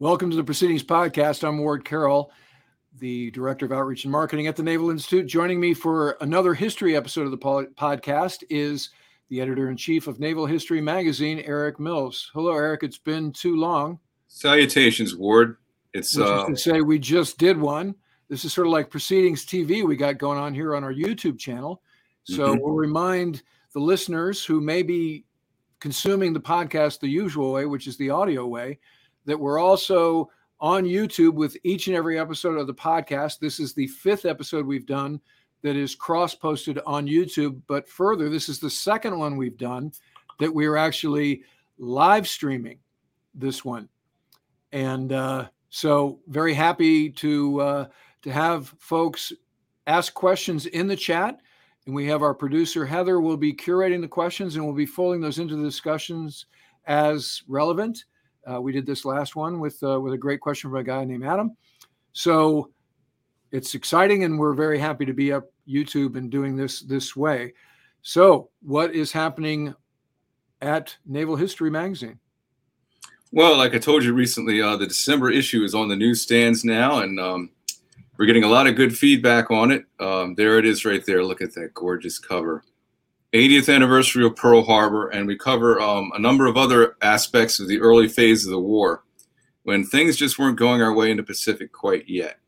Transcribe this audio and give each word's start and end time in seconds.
Welcome 0.00 0.28
to 0.30 0.36
the 0.36 0.42
Proceedings 0.42 0.82
Podcast. 0.82 1.46
I'm 1.46 1.58
Ward 1.58 1.84
Carroll, 1.84 2.32
the 2.98 3.30
Director 3.30 3.64
of 3.64 3.70
Outreach 3.70 4.04
and 4.04 4.10
Marketing 4.10 4.48
at 4.48 4.56
the 4.56 4.62
Naval 4.64 4.90
Institute. 4.90 5.28
Joining 5.28 5.60
me 5.60 5.72
for 5.72 6.16
another 6.20 6.52
history 6.52 6.96
episode 6.96 7.26
of 7.26 7.30
the 7.30 7.38
podcast 7.38 8.42
is 8.50 8.90
the 9.28 9.40
editor 9.40 9.70
in 9.70 9.76
chief 9.76 10.08
of 10.08 10.18
Naval 10.18 10.46
History 10.46 10.80
Magazine, 10.80 11.38
Eric 11.46 11.78
Mills. 11.78 12.28
Hello, 12.34 12.52
Eric. 12.52 12.82
It's 12.82 12.98
been 12.98 13.32
too 13.32 13.56
long. 13.56 14.00
Salutations, 14.26 15.14
Ward. 15.14 15.58
It's 15.92 16.18
uh, 16.18 16.46
to 16.46 16.56
say 16.56 16.80
we 16.80 16.98
just 16.98 17.38
did 17.38 17.56
one. 17.56 17.94
This 18.28 18.44
is 18.44 18.52
sort 18.52 18.66
of 18.66 18.72
like 18.72 18.90
Proceedings 18.90 19.46
TV 19.46 19.86
we 19.86 19.94
got 19.94 20.18
going 20.18 20.40
on 20.40 20.52
here 20.52 20.74
on 20.74 20.82
our 20.82 20.92
YouTube 20.92 21.38
channel. 21.38 21.82
So 22.24 22.48
mm-hmm. 22.48 22.60
we'll 22.60 22.74
remind 22.74 23.44
the 23.72 23.80
listeners 23.80 24.44
who 24.44 24.60
may 24.60 24.82
be 24.82 25.24
consuming 25.78 26.32
the 26.32 26.40
podcast 26.40 26.98
the 26.98 27.06
usual 27.06 27.52
way, 27.52 27.66
which 27.66 27.86
is 27.86 27.96
the 27.96 28.10
audio 28.10 28.44
way, 28.44 28.80
that 29.26 29.38
we're 29.38 29.58
also 29.58 30.30
on 30.60 30.84
YouTube 30.84 31.34
with 31.34 31.56
each 31.64 31.88
and 31.88 31.96
every 31.96 32.18
episode 32.18 32.58
of 32.58 32.66
the 32.66 32.74
podcast. 32.74 33.38
This 33.38 33.60
is 33.60 33.74
the 33.74 33.86
fifth 33.88 34.24
episode 34.24 34.66
we've 34.66 34.86
done 34.86 35.20
that 35.62 35.76
is 35.76 35.94
cross 35.94 36.34
posted 36.34 36.78
on 36.86 37.06
YouTube. 37.06 37.60
But 37.66 37.88
further, 37.88 38.28
this 38.28 38.48
is 38.48 38.60
the 38.60 38.70
second 38.70 39.18
one 39.18 39.36
we've 39.36 39.56
done 39.56 39.92
that 40.38 40.54
we 40.54 40.66
are 40.66 40.76
actually 40.76 41.42
live 41.78 42.28
streaming 42.28 42.78
this 43.34 43.64
one. 43.64 43.88
And 44.72 45.12
uh, 45.12 45.48
so, 45.70 46.20
very 46.28 46.54
happy 46.54 47.10
to 47.10 47.60
uh, 47.60 47.86
to 48.22 48.32
have 48.32 48.74
folks 48.78 49.32
ask 49.86 50.14
questions 50.14 50.66
in 50.66 50.86
the 50.86 50.96
chat. 50.96 51.40
And 51.86 51.94
we 51.94 52.06
have 52.06 52.22
our 52.22 52.34
producer 52.34 52.86
Heather 52.86 53.20
will 53.20 53.36
be 53.36 53.52
curating 53.52 54.00
the 54.00 54.08
questions 54.08 54.56
and 54.56 54.64
we'll 54.64 54.74
be 54.74 54.86
folding 54.86 55.20
those 55.20 55.38
into 55.38 55.56
the 55.56 55.64
discussions 55.64 56.46
as 56.86 57.42
relevant. 57.48 58.04
Uh, 58.50 58.60
we 58.60 58.72
did 58.72 58.86
this 58.86 59.04
last 59.04 59.36
one 59.36 59.60
with 59.60 59.82
uh, 59.82 60.00
with 60.00 60.12
a 60.12 60.18
great 60.18 60.40
question 60.40 60.70
from 60.70 60.80
a 60.80 60.84
guy 60.84 61.04
named 61.04 61.24
Adam. 61.24 61.56
So 62.12 62.70
it's 63.50 63.74
exciting, 63.74 64.24
and 64.24 64.38
we're 64.38 64.54
very 64.54 64.78
happy 64.78 65.04
to 65.04 65.12
be 65.12 65.32
up 65.32 65.44
YouTube 65.68 66.16
and 66.16 66.30
doing 66.30 66.56
this 66.56 66.80
this 66.80 67.14
way. 67.14 67.54
So, 68.02 68.50
what 68.62 68.94
is 68.94 69.12
happening 69.12 69.74
at 70.60 70.96
Naval 71.06 71.36
History 71.36 71.70
Magazine? 71.70 72.18
Well, 73.32 73.56
like 73.56 73.74
I 73.74 73.78
told 73.78 74.04
you 74.04 74.12
recently, 74.12 74.60
uh, 74.60 74.76
the 74.76 74.86
December 74.86 75.30
issue 75.30 75.64
is 75.64 75.74
on 75.74 75.88
the 75.88 75.96
newsstands 75.96 76.64
now, 76.64 77.00
and 77.00 77.18
um, 77.18 77.50
we're 78.16 78.26
getting 78.26 78.44
a 78.44 78.48
lot 78.48 78.66
of 78.66 78.76
good 78.76 78.96
feedback 78.96 79.50
on 79.50 79.70
it. 79.72 79.84
Um, 79.98 80.34
there 80.34 80.58
it 80.58 80.66
is, 80.66 80.84
right 80.84 81.04
there. 81.04 81.24
Look 81.24 81.40
at 81.42 81.54
that 81.54 81.74
gorgeous 81.74 82.18
cover. 82.18 82.62
80th 83.34 83.74
anniversary 83.74 84.24
of 84.24 84.36
Pearl 84.36 84.62
Harbor, 84.62 85.08
and 85.08 85.26
we 85.26 85.36
cover 85.36 85.80
um, 85.80 86.12
a 86.14 86.20
number 86.20 86.46
of 86.46 86.56
other 86.56 86.96
aspects 87.02 87.58
of 87.58 87.66
the 87.66 87.80
early 87.80 88.06
phase 88.06 88.44
of 88.44 88.52
the 88.52 88.60
war 88.60 89.02
when 89.64 89.84
things 89.84 90.16
just 90.16 90.38
weren't 90.38 90.56
going 90.56 90.80
our 90.80 90.94
way 90.94 91.10
in 91.10 91.16
the 91.16 91.22
Pacific 91.22 91.72
quite 91.72 92.08
yet. 92.08 92.38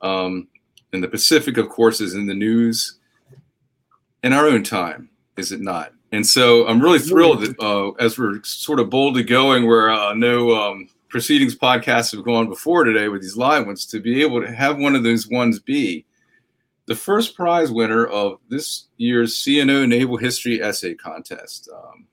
Um, 0.00 0.48
and 0.94 1.02
the 1.02 1.08
Pacific, 1.08 1.58
of 1.58 1.68
course, 1.68 2.00
is 2.00 2.14
in 2.14 2.26
the 2.26 2.34
news 2.34 2.98
in 4.22 4.32
our 4.32 4.46
own 4.46 4.64
time, 4.64 5.10
is 5.36 5.52
it 5.52 5.60
not? 5.60 5.92
And 6.10 6.26
so 6.26 6.66
I'm 6.66 6.80
really 6.80 7.00
thrilled 7.00 7.42
that 7.42 7.60
uh, 7.60 7.90
as 8.02 8.18
we're 8.18 8.42
sort 8.44 8.80
of 8.80 8.88
boldly 8.88 9.24
going 9.24 9.66
where 9.66 9.90
uh, 9.90 10.14
no 10.14 10.54
um, 10.54 10.88
proceedings 11.08 11.54
podcasts 11.54 12.12
have 12.12 12.24
gone 12.24 12.48
before 12.48 12.84
today 12.84 13.08
with 13.08 13.20
these 13.20 13.36
live 13.36 13.66
ones, 13.66 13.84
to 13.86 14.00
be 14.00 14.22
able 14.22 14.40
to 14.40 14.50
have 14.54 14.78
one 14.78 14.94
of 14.94 15.02
those 15.02 15.28
ones 15.28 15.58
be 15.58 16.06
the 16.86 16.94
first 16.94 17.34
prize 17.34 17.70
winner 17.70 18.06
of 18.06 18.38
this 18.48 18.88
year's 18.96 19.36
CNO 19.36 19.88
Naval 19.88 20.16
History 20.16 20.62
Essay 20.62 20.94
Contest. 20.94 21.68
Um, 21.74 22.06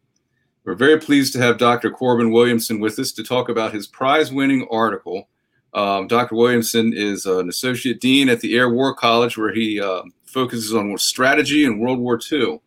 we're 0.63 0.75
very 0.75 0.99
pleased 0.99 1.33
to 1.33 1.39
have 1.39 1.57
Dr. 1.57 1.89
Corbin 1.89 2.31
Williamson 2.31 2.79
with 2.79 2.97
us 2.99 3.11
to 3.13 3.23
talk 3.23 3.49
about 3.49 3.73
his 3.73 3.87
prize 3.87 4.31
winning 4.31 4.67
article. 4.71 5.27
Um, 5.73 6.07
Dr. 6.07 6.35
Williamson 6.35 6.93
is 6.95 7.25
an 7.25 7.49
associate 7.49 7.99
dean 7.99 8.29
at 8.29 8.41
the 8.41 8.55
Air 8.55 8.69
War 8.69 8.93
College, 8.93 9.37
where 9.37 9.53
he 9.53 9.81
uh, 9.81 10.03
focuses 10.25 10.73
on 10.73 10.97
strategy 10.97 11.65
in 11.65 11.79
World 11.79 11.99
War 11.99 12.19
II. 12.31 12.61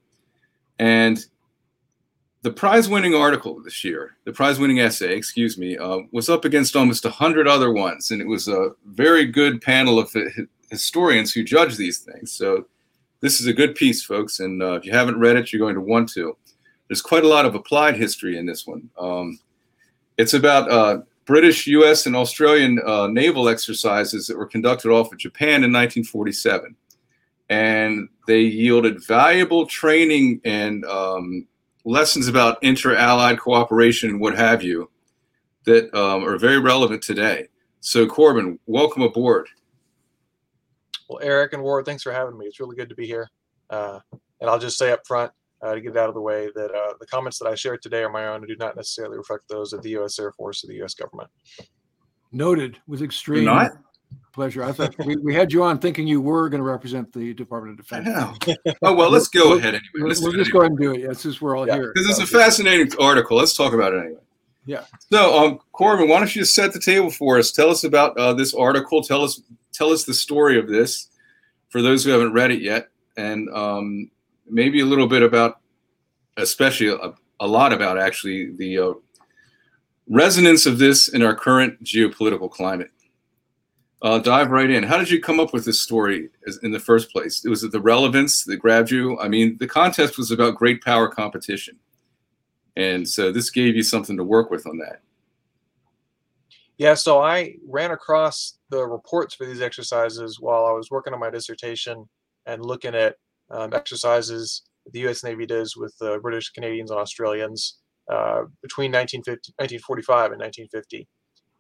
And 0.78 1.24
the 2.42 2.50
prize 2.50 2.88
winning 2.88 3.14
article 3.14 3.62
this 3.62 3.84
year, 3.84 4.16
the 4.24 4.32
prize 4.32 4.58
winning 4.58 4.80
essay, 4.80 5.16
excuse 5.16 5.56
me, 5.56 5.78
uh, 5.78 6.00
was 6.12 6.28
up 6.28 6.44
against 6.44 6.76
almost 6.76 7.04
100 7.04 7.46
other 7.46 7.72
ones. 7.72 8.10
And 8.10 8.20
it 8.20 8.26
was 8.26 8.48
a 8.48 8.70
very 8.84 9.24
good 9.24 9.62
panel 9.62 9.98
of 9.98 10.14
historians 10.74 11.32
who 11.32 11.42
judge 11.42 11.76
these 11.76 11.98
things. 11.98 12.32
So 12.32 12.66
this 13.20 13.40
is 13.40 13.46
a 13.46 13.52
good 13.52 13.74
piece, 13.74 14.04
folks. 14.04 14.40
And 14.40 14.62
uh, 14.62 14.74
if 14.74 14.84
you 14.84 14.92
haven't 14.92 15.18
read 15.18 15.36
it, 15.36 15.52
you're 15.52 15.60
going 15.60 15.76
to 15.76 15.80
want 15.80 16.10
to. 16.10 16.36
There's 16.88 17.00
quite 17.00 17.24
a 17.24 17.28
lot 17.28 17.46
of 17.46 17.54
applied 17.54 17.96
history 17.96 18.36
in 18.36 18.44
this 18.44 18.66
one. 18.66 18.90
Um, 18.98 19.38
it's 20.18 20.34
about 20.34 20.70
uh, 20.70 20.98
British, 21.24 21.66
U.S., 21.68 22.06
and 22.06 22.14
Australian 22.14 22.80
uh, 22.84 23.06
naval 23.06 23.48
exercises 23.48 24.26
that 24.26 24.36
were 24.36 24.46
conducted 24.46 24.90
off 24.90 25.12
of 25.12 25.18
Japan 25.18 25.64
in 25.64 25.72
1947. 25.72 26.76
And 27.48 28.08
they 28.26 28.40
yielded 28.40 29.04
valuable 29.06 29.66
training 29.66 30.40
and 30.44 30.84
um, 30.84 31.46
lessons 31.84 32.28
about 32.28 32.62
inter 32.62 32.94
allied 32.94 33.38
cooperation 33.38 34.10
and 34.10 34.20
what 34.20 34.36
have 34.36 34.62
you 34.62 34.90
that 35.64 35.94
um, 35.94 36.24
are 36.24 36.38
very 36.38 36.58
relevant 36.58 37.02
today. 37.02 37.48
So, 37.80 38.06
Corbin, 38.06 38.58
welcome 38.66 39.02
aboard. 39.02 39.48
Well, 41.08 41.20
Eric 41.22 41.52
and 41.52 41.62
Ward, 41.62 41.84
thanks 41.84 42.02
for 42.02 42.12
having 42.12 42.36
me. 42.38 42.46
It's 42.46 42.60
really 42.60 42.76
good 42.76 42.88
to 42.88 42.94
be 42.94 43.06
here. 43.06 43.30
Uh, 43.70 44.00
and 44.40 44.50
I'll 44.50 44.58
just 44.58 44.78
say 44.78 44.92
up 44.92 45.06
front 45.06 45.32
uh, 45.62 45.74
to 45.74 45.80
get 45.80 45.92
it 45.92 45.96
out 45.96 46.08
of 46.08 46.14
the 46.14 46.20
way 46.20 46.50
that 46.54 46.70
uh, 46.70 46.94
the 47.00 47.06
comments 47.06 47.38
that 47.38 47.48
I 47.48 47.54
shared 47.54 47.82
today 47.82 48.02
are 48.02 48.10
my 48.10 48.28
own 48.28 48.36
and 48.36 48.48
do 48.48 48.56
not 48.56 48.76
necessarily 48.76 49.16
reflect 49.16 49.48
those 49.48 49.72
of 49.72 49.82
the 49.82 49.90
U.S. 49.90 50.18
Air 50.18 50.32
Force 50.32 50.64
or 50.64 50.68
the 50.68 50.74
U.S. 50.76 50.94
government. 50.94 51.30
Noted 52.32 52.78
with 52.86 53.02
extreme 53.02 53.44
not? 53.44 53.72
pleasure. 54.32 54.64
I 54.64 54.72
thought 54.72 54.94
we, 55.06 55.16
we 55.16 55.34
had 55.34 55.52
you 55.52 55.62
on 55.62 55.78
thinking 55.78 56.06
you 56.06 56.20
were 56.20 56.48
going 56.48 56.58
to 56.58 56.68
represent 56.68 57.12
the 57.12 57.32
Department 57.32 57.78
of 57.78 57.86
Defense. 57.86 58.08
oh 58.82 58.94
well, 58.94 59.10
let's 59.10 59.28
go 59.28 59.54
ahead 59.56 59.74
anyway. 59.74 60.08
Let's 60.08 60.20
we'll, 60.20 60.32
just 60.32 60.50
anyway. 60.50 60.50
go 60.50 60.60
ahead 60.60 60.70
and 60.72 60.80
do 60.80 60.92
it. 60.92 61.00
Yeah, 61.00 61.12
since 61.12 61.40
we're 61.40 61.56
all 61.56 61.66
yeah. 61.66 61.76
here. 61.76 61.92
Because 61.94 62.10
it's 62.10 62.18
a 62.18 62.26
fascinating 62.26 62.90
article. 63.00 63.36
Let's 63.36 63.56
talk 63.56 63.72
about 63.72 63.94
it 63.94 64.00
anyway. 64.00 64.20
Yeah. 64.66 64.84
So, 65.12 65.38
um, 65.38 65.58
Corbin, 65.72 66.08
why 66.08 66.18
don't 66.18 66.34
you 66.34 66.42
just 66.42 66.54
set 66.54 66.72
the 66.72 66.80
table 66.80 67.10
for 67.10 67.38
us? 67.38 67.52
Tell 67.52 67.70
us 67.70 67.84
about 67.84 68.16
uh, 68.16 68.32
this 68.32 68.54
article. 68.54 69.02
Tell 69.02 69.22
us 69.22 69.40
tell 69.74 69.90
us 69.90 70.04
the 70.04 70.14
story 70.14 70.58
of 70.58 70.68
this, 70.68 71.08
for 71.68 71.82
those 71.82 72.04
who 72.04 72.10
haven't 72.10 72.32
read 72.32 72.50
it 72.50 72.62
yet, 72.62 72.88
and 73.16 73.50
um, 73.50 74.10
maybe 74.48 74.80
a 74.80 74.86
little 74.86 75.06
bit 75.08 75.22
about, 75.22 75.60
especially 76.36 76.88
a, 76.88 77.12
a 77.40 77.46
lot 77.46 77.72
about 77.72 77.98
actually 77.98 78.52
the 78.56 78.78
uh, 78.78 78.92
resonance 80.08 80.66
of 80.66 80.78
this 80.78 81.08
in 81.08 81.22
our 81.22 81.34
current 81.34 81.82
geopolitical 81.82 82.50
climate. 82.50 82.90
Uh, 84.02 84.18
dive 84.18 84.50
right 84.50 84.68
in. 84.68 84.82
How 84.82 84.98
did 84.98 85.10
you 85.10 85.18
come 85.18 85.40
up 85.40 85.54
with 85.54 85.64
this 85.64 85.80
story 85.80 86.28
in 86.62 86.72
the 86.72 86.78
first 86.78 87.10
place? 87.10 87.42
Was 87.44 87.64
it 87.64 87.72
the 87.72 87.80
relevance 87.80 88.44
that 88.44 88.58
grabbed 88.58 88.90
you? 88.90 89.18
I 89.18 89.28
mean, 89.28 89.56
the 89.58 89.66
contest 89.66 90.18
was 90.18 90.30
about 90.30 90.56
great 90.56 90.82
power 90.82 91.08
competition. 91.08 91.78
And 92.76 93.08
so 93.08 93.32
this 93.32 93.48
gave 93.48 93.76
you 93.76 93.82
something 93.82 94.16
to 94.18 94.24
work 94.24 94.50
with 94.50 94.66
on 94.66 94.76
that. 94.78 95.00
Yeah, 96.76 96.94
so 96.94 97.22
I 97.22 97.54
ran 97.66 97.92
across 97.92 98.58
the 98.74 98.86
reports 98.86 99.34
for 99.34 99.46
these 99.46 99.60
exercises 99.60 100.38
while 100.40 100.66
I 100.66 100.72
was 100.72 100.90
working 100.90 101.14
on 101.14 101.20
my 101.20 101.30
dissertation 101.30 102.06
and 102.46 102.64
looking 102.64 102.94
at 102.94 103.16
um, 103.50 103.72
exercises 103.72 104.62
the 104.92 105.00
U.S. 105.00 105.24
Navy 105.24 105.46
does 105.46 105.76
with 105.76 105.94
the 105.98 106.18
British, 106.20 106.50
Canadians, 106.50 106.90
and 106.90 107.00
Australians 107.00 107.78
uh, 108.10 108.42
between 108.62 108.92
1945 108.92 110.32
and 110.32 110.40
1950, 110.40 111.08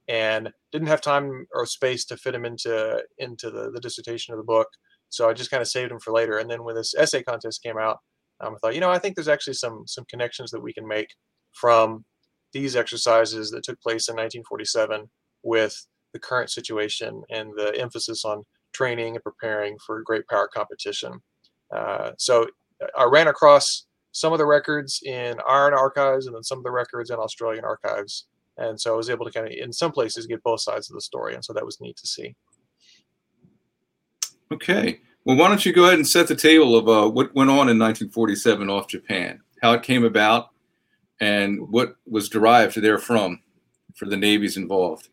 and 0.08 0.50
didn't 0.72 0.88
have 0.88 1.00
time 1.00 1.46
or 1.54 1.64
space 1.66 2.04
to 2.06 2.16
fit 2.16 2.32
them 2.32 2.44
into 2.44 3.02
into 3.18 3.50
the, 3.50 3.70
the 3.70 3.80
dissertation 3.80 4.34
of 4.34 4.38
the 4.38 4.44
book. 4.44 4.68
So 5.08 5.28
I 5.28 5.32
just 5.32 5.50
kind 5.50 5.62
of 5.62 5.68
saved 5.68 5.90
them 5.90 6.00
for 6.00 6.12
later. 6.12 6.38
And 6.38 6.50
then 6.50 6.64
when 6.64 6.74
this 6.74 6.94
essay 6.98 7.22
contest 7.22 7.62
came 7.62 7.78
out, 7.78 7.98
um, 8.40 8.54
I 8.54 8.58
thought, 8.58 8.74
you 8.74 8.80
know, 8.80 8.90
I 8.90 8.98
think 8.98 9.14
there's 9.14 9.28
actually 9.28 9.54
some 9.54 9.84
some 9.86 10.04
connections 10.10 10.50
that 10.50 10.62
we 10.62 10.74
can 10.74 10.86
make 10.86 11.08
from 11.52 12.04
these 12.52 12.76
exercises 12.76 13.50
that 13.50 13.64
took 13.64 13.80
place 13.80 14.08
in 14.08 14.16
1947 14.16 15.08
with 15.42 15.86
the 16.14 16.18
current 16.18 16.50
situation 16.50 17.22
and 17.28 17.52
the 17.56 17.78
emphasis 17.78 18.24
on 18.24 18.44
training 18.72 19.16
and 19.16 19.22
preparing 19.22 19.76
for 19.84 20.02
great 20.02 20.26
power 20.28 20.48
competition. 20.48 21.12
Uh, 21.74 22.12
so 22.16 22.46
uh, 22.82 22.86
I 22.96 23.04
ran 23.04 23.28
across 23.28 23.84
some 24.12 24.32
of 24.32 24.38
the 24.38 24.46
records 24.46 25.00
in 25.04 25.38
our 25.46 25.76
archives 25.76 26.26
and 26.26 26.34
then 26.34 26.44
some 26.44 26.58
of 26.58 26.64
the 26.64 26.70
records 26.70 27.10
in 27.10 27.16
Australian 27.16 27.64
archives. 27.64 28.26
And 28.56 28.80
so 28.80 28.94
I 28.94 28.96
was 28.96 29.10
able 29.10 29.26
to 29.26 29.32
kind 29.32 29.46
of, 29.46 29.52
in 29.52 29.72
some 29.72 29.90
places, 29.90 30.26
get 30.26 30.42
both 30.42 30.60
sides 30.60 30.88
of 30.88 30.94
the 30.94 31.00
story. 31.00 31.34
And 31.34 31.44
so 31.44 31.52
that 31.52 31.66
was 31.66 31.80
neat 31.80 31.96
to 31.96 32.06
see. 32.06 32.34
Okay. 34.52 35.00
Well, 35.24 35.36
why 35.36 35.48
don't 35.48 35.66
you 35.66 35.72
go 35.72 35.84
ahead 35.84 35.94
and 35.94 36.06
set 36.06 36.28
the 36.28 36.36
table 36.36 36.76
of 36.76 36.88
uh, 36.88 37.10
what 37.10 37.34
went 37.34 37.50
on 37.50 37.68
in 37.68 37.78
1947 37.78 38.70
off 38.70 38.86
Japan, 38.86 39.40
how 39.60 39.72
it 39.72 39.82
came 39.82 40.04
about, 40.04 40.50
and 41.20 41.68
what 41.70 41.96
was 42.06 42.28
derived 42.28 42.74
therefrom 42.74 43.40
for 43.96 44.06
the 44.06 44.16
navies 44.16 44.56
involved. 44.56 45.08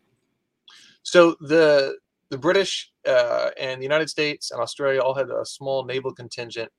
So 1.02 1.36
the 1.40 1.96
the 2.30 2.38
British 2.38 2.90
uh, 3.06 3.50
and 3.60 3.80
the 3.80 3.84
United 3.84 4.08
States 4.08 4.50
and 4.50 4.60
Australia 4.60 5.00
all 5.00 5.14
had 5.14 5.28
a 5.28 5.44
small 5.44 5.84
naval 5.84 6.14
contingent 6.14 6.70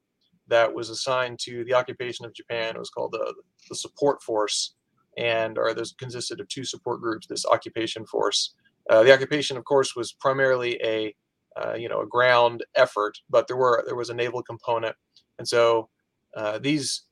that 0.48 0.74
was 0.74 0.90
assigned 0.90 1.40
to 1.40 1.64
the 1.66 1.74
occupation 1.74 2.26
of 2.26 2.34
Japan. 2.34 2.76
It 2.76 2.80
was 2.80 2.90
called 2.90 3.12
the, 3.12 3.34
the 3.70 3.76
support 3.76 4.22
force, 4.24 4.74
and 5.18 5.58
or 5.58 5.74
those 5.74 5.94
consisted 5.94 6.40
of 6.40 6.48
two 6.48 6.66
support 6.66 7.02
groups. 7.02 7.28
This 7.28 7.46
occupation 7.46 8.06
force. 8.06 8.56
Uh, 8.90 9.04
the 9.04 9.14
occupation, 9.14 9.56
of 9.56 9.64
course, 9.64 9.96
was 9.96 10.12
primarily 10.12 10.80
a 10.84 11.16
uh, 11.56 11.76
you 11.76 11.88
know 11.88 12.02
a 12.02 12.08
ground 12.08 12.64
effort, 12.76 13.18
but 13.30 13.48
there 13.48 13.58
were 13.58 13.84
there 13.86 13.96
was 13.96 14.10
a 14.10 14.14
naval 14.14 14.42
component, 14.42 14.96
and 15.38 15.48
so 15.48 15.90
uh, 16.36 16.58
these 16.58 17.04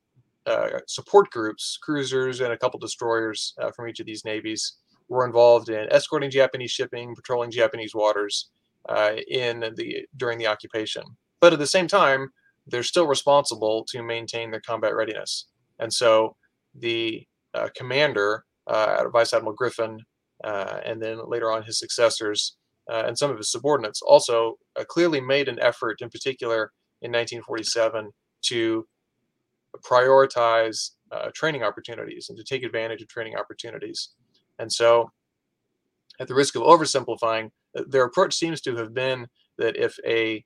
uh, 0.47 0.79
support 0.87 1.29
groups, 1.29 1.77
cruisers 1.81 2.41
and 2.41 2.51
a 2.51 2.57
couple 2.57 2.79
destroyers 2.79 3.53
uh, 3.61 3.71
from 3.71 3.87
each 3.87 3.99
of 3.99 4.07
these 4.07 4.25
navies, 4.25 4.77
were 5.11 5.25
involved 5.25 5.69
in 5.69 5.91
escorting 5.91 6.31
Japanese 6.31 6.71
shipping, 6.71 7.15
patrolling 7.15 7.51
Japanese 7.51 7.93
waters 7.93 8.49
uh, 8.89 9.13
in 9.27 9.59
the 9.75 10.05
during 10.17 10.37
the 10.37 10.47
occupation. 10.47 11.03
But 11.39 11.53
at 11.53 11.59
the 11.59 11.67
same 11.67 11.87
time, 11.87 12.29
they're 12.67 12.83
still 12.83 13.07
responsible 13.07 13.85
to 13.89 14.01
maintain 14.01 14.51
their 14.51 14.61
combat 14.61 14.95
readiness, 14.95 15.47
and 15.79 15.93
so 15.93 16.35
the 16.73 17.27
commander, 17.75 18.45
Vice 18.67 19.33
Admiral 19.33 19.53
Griffin, 19.53 19.99
and 20.43 21.01
then 21.01 21.19
later 21.27 21.51
on 21.51 21.63
his 21.63 21.77
successors 21.77 22.55
uh, 22.89 23.03
and 23.07 23.17
some 23.17 23.31
of 23.31 23.37
his 23.37 23.51
subordinates 23.51 24.01
also 24.01 24.57
uh, 24.79 24.83
clearly 24.83 25.21
made 25.21 25.47
an 25.47 25.59
effort, 25.59 26.01
in 26.01 26.09
particular 26.09 26.71
in 27.01 27.11
1947, 27.11 28.11
to 28.43 28.87
prioritize 29.85 30.91
uh, 31.11 31.29
training 31.33 31.63
opportunities 31.63 32.27
and 32.29 32.37
to 32.37 32.43
take 32.43 32.63
advantage 32.63 33.01
of 33.01 33.07
training 33.07 33.35
opportunities. 33.35 34.09
And 34.61 34.71
so, 34.71 35.09
at 36.19 36.27
the 36.27 36.35
risk 36.35 36.55
of 36.55 36.61
oversimplifying, 36.61 37.49
uh, 37.77 37.83
their 37.87 38.05
approach 38.05 38.35
seems 38.35 38.61
to 38.61 38.75
have 38.75 38.93
been 38.93 39.27
that 39.57 39.75
if 39.75 39.97
a 40.05 40.45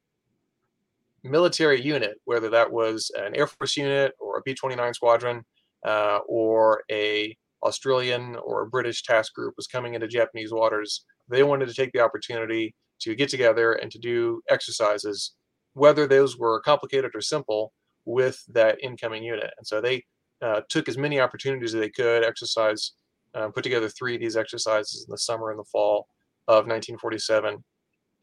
military 1.21 1.81
unit, 1.81 2.15
whether 2.23 2.49
that 2.49 2.71
was 2.71 3.11
an 3.17 3.35
Air 3.35 3.47
Force 3.47 3.75
unit 3.75 4.13
or 4.19 4.37
a 4.37 4.41
B 4.45 4.53
29 4.53 4.93
squadron 4.93 5.43
uh, 5.85 6.19
or 6.29 6.83
a 6.89 7.35
Australian 7.63 8.37
or 8.37 8.61
a 8.61 8.69
British 8.69 9.03
task 9.03 9.33
group 9.33 9.53
was 9.57 9.67
coming 9.67 9.95
into 9.95 10.07
Japanese 10.07 10.53
waters, 10.53 11.03
they 11.27 11.43
wanted 11.43 11.67
to 11.67 11.73
take 11.73 11.91
the 11.91 11.99
opportunity 11.99 12.73
to 13.01 13.15
get 13.15 13.27
together 13.27 13.73
and 13.73 13.91
to 13.91 13.99
do 13.99 14.41
exercises, 14.49 15.33
whether 15.73 16.07
those 16.07 16.37
were 16.37 16.61
complicated 16.61 17.11
or 17.13 17.21
simple, 17.21 17.73
with 18.05 18.41
that 18.47 18.77
incoming 18.81 19.23
unit. 19.23 19.51
And 19.57 19.67
so 19.67 19.81
they 19.81 20.03
uh, 20.41 20.61
took 20.69 20.87
as 20.87 20.97
many 20.97 21.19
opportunities 21.19 21.73
as 21.73 21.81
they 21.81 21.89
could, 21.89 22.23
exercise, 22.23 22.93
um, 23.35 23.51
put 23.51 23.63
together 23.63 23.89
three 23.89 24.15
of 24.15 24.21
these 24.21 24.37
exercises 24.37 25.05
in 25.07 25.11
the 25.11 25.17
summer 25.17 25.51
and 25.51 25.59
the 25.59 25.65
fall 25.65 26.07
of 26.47 26.65
1947. 26.67 27.63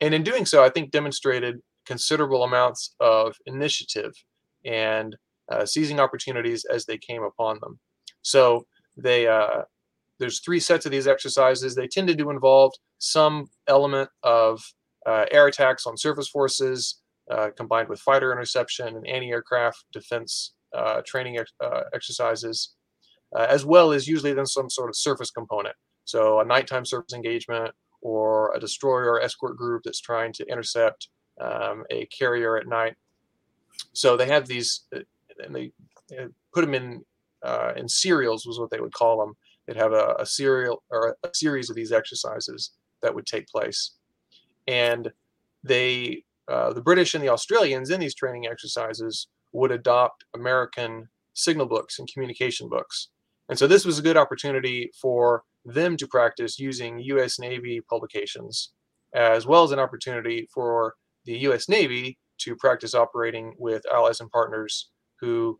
And 0.00 0.14
in 0.14 0.22
doing 0.22 0.46
so, 0.46 0.64
I 0.64 0.68
think 0.68 0.90
demonstrated 0.90 1.60
considerable 1.86 2.44
amounts 2.44 2.94
of 3.00 3.36
initiative 3.46 4.12
and 4.64 5.16
uh, 5.50 5.66
seizing 5.66 6.00
opportunities 6.00 6.64
as 6.64 6.86
they 6.86 6.98
came 6.98 7.22
upon 7.22 7.58
them. 7.60 7.78
So 8.22 8.66
they 8.96 9.26
uh, 9.26 9.62
there's 10.18 10.40
three 10.40 10.60
sets 10.60 10.86
of 10.86 10.92
these 10.92 11.08
exercises. 11.08 11.74
They 11.74 11.88
tended 11.88 12.18
to 12.18 12.30
involve 12.30 12.72
some 12.98 13.46
element 13.66 14.08
of 14.22 14.62
uh, 15.04 15.26
air 15.32 15.48
attacks 15.48 15.86
on 15.86 15.96
surface 15.96 16.28
forces, 16.28 17.00
uh, 17.30 17.48
combined 17.56 17.88
with 17.88 18.00
fighter 18.00 18.32
interception 18.32 18.88
and 18.88 19.06
anti-aircraft 19.06 19.84
defense 19.92 20.54
uh, 20.76 21.02
training 21.04 21.38
ex- 21.38 21.52
uh, 21.60 21.82
exercises, 21.92 22.74
uh, 23.36 23.46
as 23.48 23.64
well 23.64 23.92
as 23.92 24.08
usually 24.08 24.32
then 24.32 24.46
some 24.46 24.70
sort 24.70 24.88
of 24.88 24.96
surface 24.96 25.30
component. 25.30 25.74
So 26.04 26.40
a 26.40 26.44
nighttime 26.44 26.84
surface 26.84 27.14
engagement 27.14 27.74
or 28.00 28.52
a 28.54 28.60
destroyer 28.60 29.12
or 29.12 29.22
escort 29.22 29.56
group 29.56 29.82
that's 29.84 30.00
trying 30.00 30.32
to 30.34 30.46
intercept 30.46 31.08
um, 31.40 31.84
a 31.90 32.06
carrier 32.06 32.56
at 32.56 32.66
night. 32.66 32.94
So 33.92 34.16
they 34.16 34.26
have 34.26 34.46
these, 34.46 34.82
uh, 34.94 35.00
and 35.44 35.54
they 35.54 35.72
put 36.52 36.62
them 36.62 36.74
in 36.74 37.04
in 37.76 37.88
serials 37.88 38.46
was 38.46 38.58
what 38.58 38.70
they 38.70 38.80
would 38.80 38.92
call 38.92 39.18
them 39.18 39.34
they'd 39.66 39.76
have 39.76 39.92
a, 39.92 40.14
a 40.18 40.26
serial 40.26 40.82
or 40.90 41.16
a 41.24 41.28
series 41.34 41.70
of 41.70 41.76
these 41.76 41.92
exercises 41.92 42.72
that 43.02 43.14
would 43.14 43.26
take 43.26 43.46
place 43.48 43.92
and 44.68 45.10
they 45.64 46.22
uh, 46.48 46.72
the 46.72 46.82
british 46.82 47.14
and 47.14 47.22
the 47.22 47.28
australians 47.28 47.90
in 47.90 48.00
these 48.00 48.14
training 48.14 48.46
exercises 48.46 49.28
would 49.52 49.72
adopt 49.72 50.24
american 50.34 51.08
signal 51.34 51.66
books 51.66 51.98
and 51.98 52.08
communication 52.12 52.68
books 52.68 53.08
and 53.52 53.58
so 53.58 53.66
this 53.66 53.84
was 53.84 53.98
a 53.98 54.02
good 54.02 54.16
opportunity 54.16 54.90
for 54.98 55.42
them 55.66 55.94
to 55.98 56.06
practice 56.06 56.58
using 56.58 57.00
us 57.00 57.38
navy 57.38 57.82
publications 57.82 58.72
as 59.14 59.44
well 59.44 59.62
as 59.62 59.72
an 59.72 59.78
opportunity 59.78 60.48
for 60.54 60.94
the 61.26 61.34
us 61.34 61.68
navy 61.68 62.16
to 62.38 62.56
practice 62.56 62.94
operating 62.94 63.52
with 63.58 63.82
allies 63.92 64.20
and 64.20 64.30
partners 64.30 64.88
who 65.20 65.58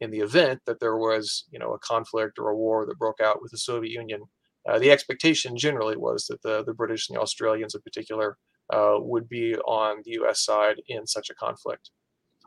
in 0.00 0.10
the 0.10 0.18
event 0.18 0.58
that 0.66 0.80
there 0.80 0.96
was, 0.96 1.44
you 1.52 1.60
know, 1.60 1.74
a 1.74 1.78
conflict 1.78 2.40
or 2.40 2.48
a 2.48 2.56
war 2.56 2.84
that 2.84 2.98
broke 2.98 3.20
out 3.20 3.40
with 3.40 3.52
the 3.52 3.58
Soviet 3.58 3.92
Union, 3.92 4.22
uh, 4.68 4.80
the 4.80 4.90
expectation 4.90 5.56
generally 5.56 5.96
was 5.96 6.26
that 6.26 6.42
the, 6.42 6.64
the 6.64 6.74
British 6.74 7.08
and 7.08 7.16
the 7.16 7.22
Australians 7.22 7.76
in 7.76 7.80
particular 7.82 8.36
uh, 8.72 8.96
would 8.98 9.28
be 9.28 9.54
on 9.58 9.98
the 10.04 10.14
U.S. 10.14 10.44
side 10.44 10.82
in 10.88 11.06
such 11.06 11.30
a 11.30 11.36
conflict. 11.36 11.92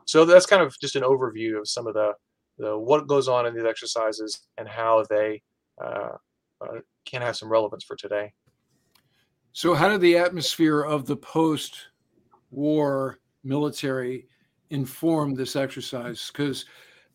So 0.04 0.26
that's 0.26 0.44
kind 0.44 0.62
of 0.62 0.78
just 0.82 0.96
an 0.96 1.02
overview 1.02 1.58
of 1.58 1.66
some 1.66 1.86
of 1.86 1.94
the, 1.94 2.12
the 2.58 2.76
what 2.76 3.06
goes 3.06 3.28
on 3.28 3.46
in 3.46 3.54
these 3.54 3.64
exercises 3.64 4.40
and 4.58 4.68
how 4.68 5.04
they 5.08 5.42
uh, 5.82 6.16
uh 6.60 6.80
can 7.04 7.22
have 7.22 7.36
some 7.36 7.48
relevance 7.48 7.84
for 7.84 7.96
today. 7.96 8.32
So, 9.52 9.74
how 9.74 9.88
did 9.88 10.00
the 10.00 10.16
atmosphere 10.16 10.82
of 10.82 11.06
the 11.06 11.16
post-war 11.16 13.18
military 13.44 14.26
inform 14.70 15.34
this 15.34 15.56
exercise? 15.56 16.30
Because 16.32 16.64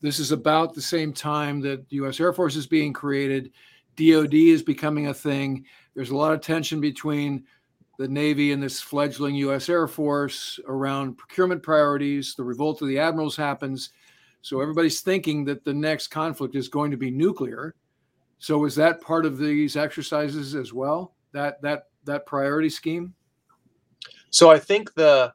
this 0.02 0.20
is 0.20 0.32
about 0.32 0.74
the 0.74 0.82
same 0.82 1.14
time 1.14 1.62
that 1.62 1.90
the 1.90 1.96
U.S. 1.98 2.20
Air 2.20 2.34
Force 2.34 2.56
is 2.56 2.68
being 2.68 2.94
created. 2.94 3.52
DoD 3.96 4.36
is 4.36 4.62
becoming 4.62 5.08
a 5.08 5.14
thing. 5.14 5.66
There's 5.96 6.12
a 6.12 6.16
lot 6.16 6.34
of 6.34 6.42
tension 6.42 6.80
between 6.80 7.46
the 7.98 8.08
Navy 8.08 8.52
and 8.52 8.62
this 8.62 8.80
fledgling 8.80 9.34
U.S. 9.36 9.70
Air 9.70 9.88
Force 9.88 10.60
around 10.68 11.18
procurement 11.18 11.64
priorities. 11.64 12.36
The 12.36 12.44
revolt 12.44 12.84
of 12.84 12.88
the 12.88 13.00
admirals 13.00 13.36
happens. 13.36 13.90
So 14.48 14.62
everybody's 14.62 15.02
thinking 15.02 15.44
that 15.44 15.66
the 15.66 15.74
next 15.74 16.08
conflict 16.08 16.56
is 16.56 16.70
going 16.70 16.90
to 16.92 16.96
be 16.96 17.12
nuclear. 17.12 17.76
So 18.40 18.64
is 18.64 18.76
that 18.76 19.02
part 19.02 19.26
of 19.26 19.38
these 19.38 19.76
exercises 19.76 20.56
as 20.56 20.72
well? 20.72 21.16
That 21.34 21.62
that 21.64 21.88
that 22.06 22.26
priority 22.26 22.70
scheme? 22.70 23.14
So 24.30 24.50
I 24.50 24.58
think 24.58 24.94
the 24.94 25.34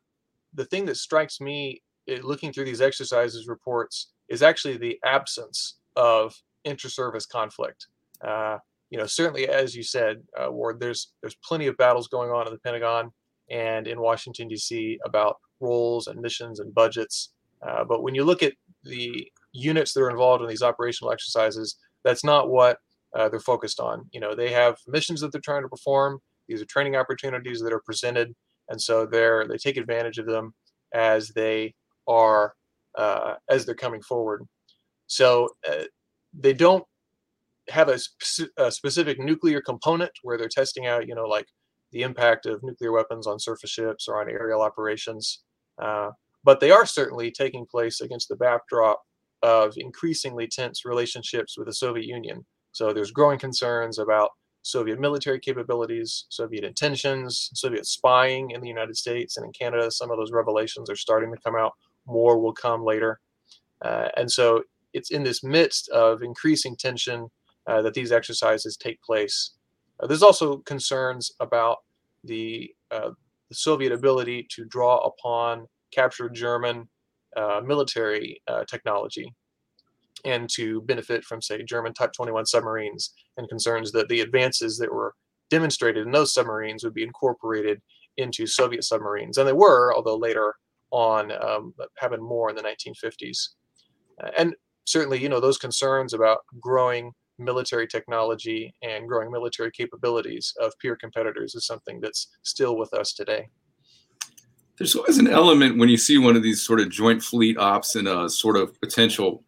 the 0.54 0.64
thing 0.64 0.86
that 0.86 0.96
strikes 0.96 1.42
me 1.42 1.82
eh, 2.08 2.20
looking 2.22 2.54
through 2.54 2.64
these 2.64 2.80
exercises 2.80 3.48
reports 3.48 4.12
is 4.30 4.42
actually 4.42 4.78
the 4.78 4.98
absence 5.04 5.74
of 5.94 6.34
inter-service 6.64 7.26
conflict. 7.26 7.88
Uh, 8.22 8.56
you 8.88 8.96
know, 8.96 9.04
certainly 9.04 9.46
as 9.46 9.76
you 9.76 9.82
said, 9.82 10.22
uh, 10.40 10.50
Ward, 10.50 10.80
there's 10.80 11.12
there's 11.20 11.36
plenty 11.44 11.66
of 11.66 11.76
battles 11.76 12.08
going 12.08 12.30
on 12.30 12.46
in 12.46 12.52
the 12.54 12.60
Pentagon 12.60 13.12
and 13.50 13.86
in 13.86 14.00
Washington 14.00 14.48
D.C. 14.48 14.98
about 15.04 15.36
roles 15.60 16.06
and 16.06 16.18
missions 16.18 16.60
and 16.60 16.74
budgets. 16.74 17.34
Uh, 17.60 17.84
but 17.84 18.02
when 18.02 18.14
you 18.14 18.24
look 18.24 18.42
at 18.42 18.54
the 18.84 19.28
units 19.52 19.92
that 19.92 20.00
are 20.00 20.10
involved 20.10 20.42
in 20.42 20.48
these 20.48 20.62
operational 20.62 21.12
exercises, 21.12 21.76
that's 22.04 22.24
not 22.24 22.50
what 22.50 22.78
uh, 23.14 23.28
they're 23.28 23.40
focused 23.40 23.80
on. 23.80 24.06
You 24.12 24.20
know, 24.20 24.34
they 24.34 24.50
have 24.52 24.76
missions 24.86 25.20
that 25.20 25.32
they're 25.32 25.40
trying 25.40 25.62
to 25.62 25.68
perform. 25.68 26.18
These 26.48 26.62
are 26.62 26.66
training 26.66 26.96
opportunities 26.96 27.60
that 27.60 27.72
are 27.72 27.82
presented, 27.84 28.34
and 28.68 28.80
so 28.80 29.06
they're 29.06 29.46
they 29.46 29.56
take 29.56 29.76
advantage 29.76 30.18
of 30.18 30.26
them 30.26 30.54
as 30.92 31.28
they 31.28 31.74
are 32.08 32.54
uh, 32.96 33.34
as 33.48 33.64
they're 33.64 33.74
coming 33.74 34.02
forward. 34.02 34.46
So 35.06 35.48
uh, 35.68 35.84
they 36.32 36.52
don't 36.52 36.84
have 37.68 37.88
a, 37.88 37.98
sp- 38.00 38.52
a, 38.56 38.70
specific 38.70 39.18
nuclear 39.18 39.60
component 39.60 40.10
where 40.22 40.36
they're 40.36 40.48
testing 40.48 40.86
out, 40.86 41.06
you 41.06 41.14
know, 41.14 41.26
like 41.26 41.46
the 41.92 42.02
impact 42.02 42.46
of 42.46 42.62
nuclear 42.62 42.92
weapons 42.92 43.26
on 43.26 43.38
surface 43.38 43.70
ships 43.70 44.08
or 44.08 44.20
on 44.20 44.28
aerial 44.28 44.62
operations. 44.62 45.42
Uh, 45.80 46.10
but 46.44 46.60
they 46.60 46.70
are 46.70 46.86
certainly 46.86 47.30
taking 47.30 47.66
place 47.66 48.00
against 48.00 48.28
the 48.28 48.36
backdrop 48.36 49.02
of 49.42 49.74
increasingly 49.76 50.46
tense 50.46 50.84
relationships 50.84 51.58
with 51.58 51.66
the 51.66 51.74
Soviet 51.74 52.06
Union. 52.06 52.44
So 52.72 52.92
there's 52.92 53.10
growing 53.10 53.38
concerns 53.38 53.98
about 53.98 54.30
Soviet 54.62 55.00
military 55.00 55.40
capabilities, 55.40 56.26
Soviet 56.28 56.64
intentions, 56.64 57.50
Soviet 57.54 57.86
spying 57.86 58.52
in 58.52 58.60
the 58.60 58.68
United 58.68 58.96
States 58.96 59.36
and 59.36 59.44
in 59.44 59.52
Canada. 59.52 59.90
Some 59.90 60.10
of 60.10 60.16
those 60.16 60.30
revelations 60.32 60.88
are 60.88 60.96
starting 60.96 61.32
to 61.32 61.40
come 61.44 61.56
out 61.56 61.72
more 62.06 62.38
will 62.38 62.52
come 62.52 62.84
later. 62.84 63.20
Uh, 63.82 64.08
and 64.16 64.30
so 64.30 64.62
it's 64.92 65.10
in 65.10 65.22
this 65.24 65.42
midst 65.42 65.88
of 65.88 66.22
increasing 66.22 66.76
tension 66.76 67.28
uh, 67.66 67.82
that 67.82 67.94
these 67.94 68.12
exercises 68.12 68.76
take 68.76 69.02
place. 69.02 69.52
Uh, 70.00 70.06
there's 70.06 70.22
also 70.22 70.58
concerns 70.58 71.32
about 71.40 71.78
the, 72.24 72.70
uh, 72.90 73.10
the, 73.48 73.54
Soviet 73.54 73.92
ability 73.92 74.46
to 74.50 74.64
draw 74.64 74.98
upon 74.98 75.66
captured 75.92 76.34
German 76.34 76.88
uh, 77.36 77.60
military 77.64 78.42
uh, 78.48 78.64
technology 78.64 79.34
and 80.24 80.48
to 80.50 80.80
benefit 80.82 81.24
from, 81.24 81.42
say, 81.42 81.62
German 81.62 81.94
Type 81.94 82.12
21 82.12 82.46
submarines, 82.46 83.12
and 83.36 83.48
concerns 83.48 83.90
that 83.92 84.08
the 84.08 84.20
advances 84.20 84.78
that 84.78 84.92
were 84.92 85.14
demonstrated 85.50 86.06
in 86.06 86.12
those 86.12 86.32
submarines 86.32 86.84
would 86.84 86.94
be 86.94 87.02
incorporated 87.02 87.80
into 88.16 88.46
Soviet 88.46 88.84
submarines. 88.84 89.38
And 89.38 89.48
they 89.48 89.52
were, 89.52 89.92
although 89.94 90.16
later 90.16 90.54
on 90.90 91.32
um, 91.32 91.74
happened 91.98 92.22
more 92.22 92.50
in 92.50 92.56
the 92.56 92.62
1950s. 92.62 93.48
And 94.38 94.54
certainly, 94.84 95.20
you 95.20 95.28
know, 95.28 95.40
those 95.40 95.58
concerns 95.58 96.14
about 96.14 96.40
growing 96.60 97.12
military 97.38 97.86
technology 97.86 98.72
and 98.82 99.08
growing 99.08 99.30
military 99.30 99.70
capabilities 99.70 100.54
of 100.60 100.72
peer 100.80 100.96
competitors 100.96 101.54
is 101.54 101.66
something 101.66 102.00
that's 102.00 102.28
still 102.42 102.76
with 102.76 102.92
us 102.94 103.12
today. 103.12 103.48
There's 104.78 104.96
always 104.96 105.18
an 105.18 105.28
element 105.28 105.78
when 105.78 105.88
you 105.88 105.96
see 105.96 106.18
one 106.18 106.34
of 106.34 106.42
these 106.42 106.62
sort 106.62 106.80
of 106.80 106.90
joint 106.90 107.22
fleet 107.22 107.58
ops 107.58 107.94
in 107.94 108.06
a 108.06 108.28
sort 108.28 108.56
of 108.56 108.78
potential 108.80 109.44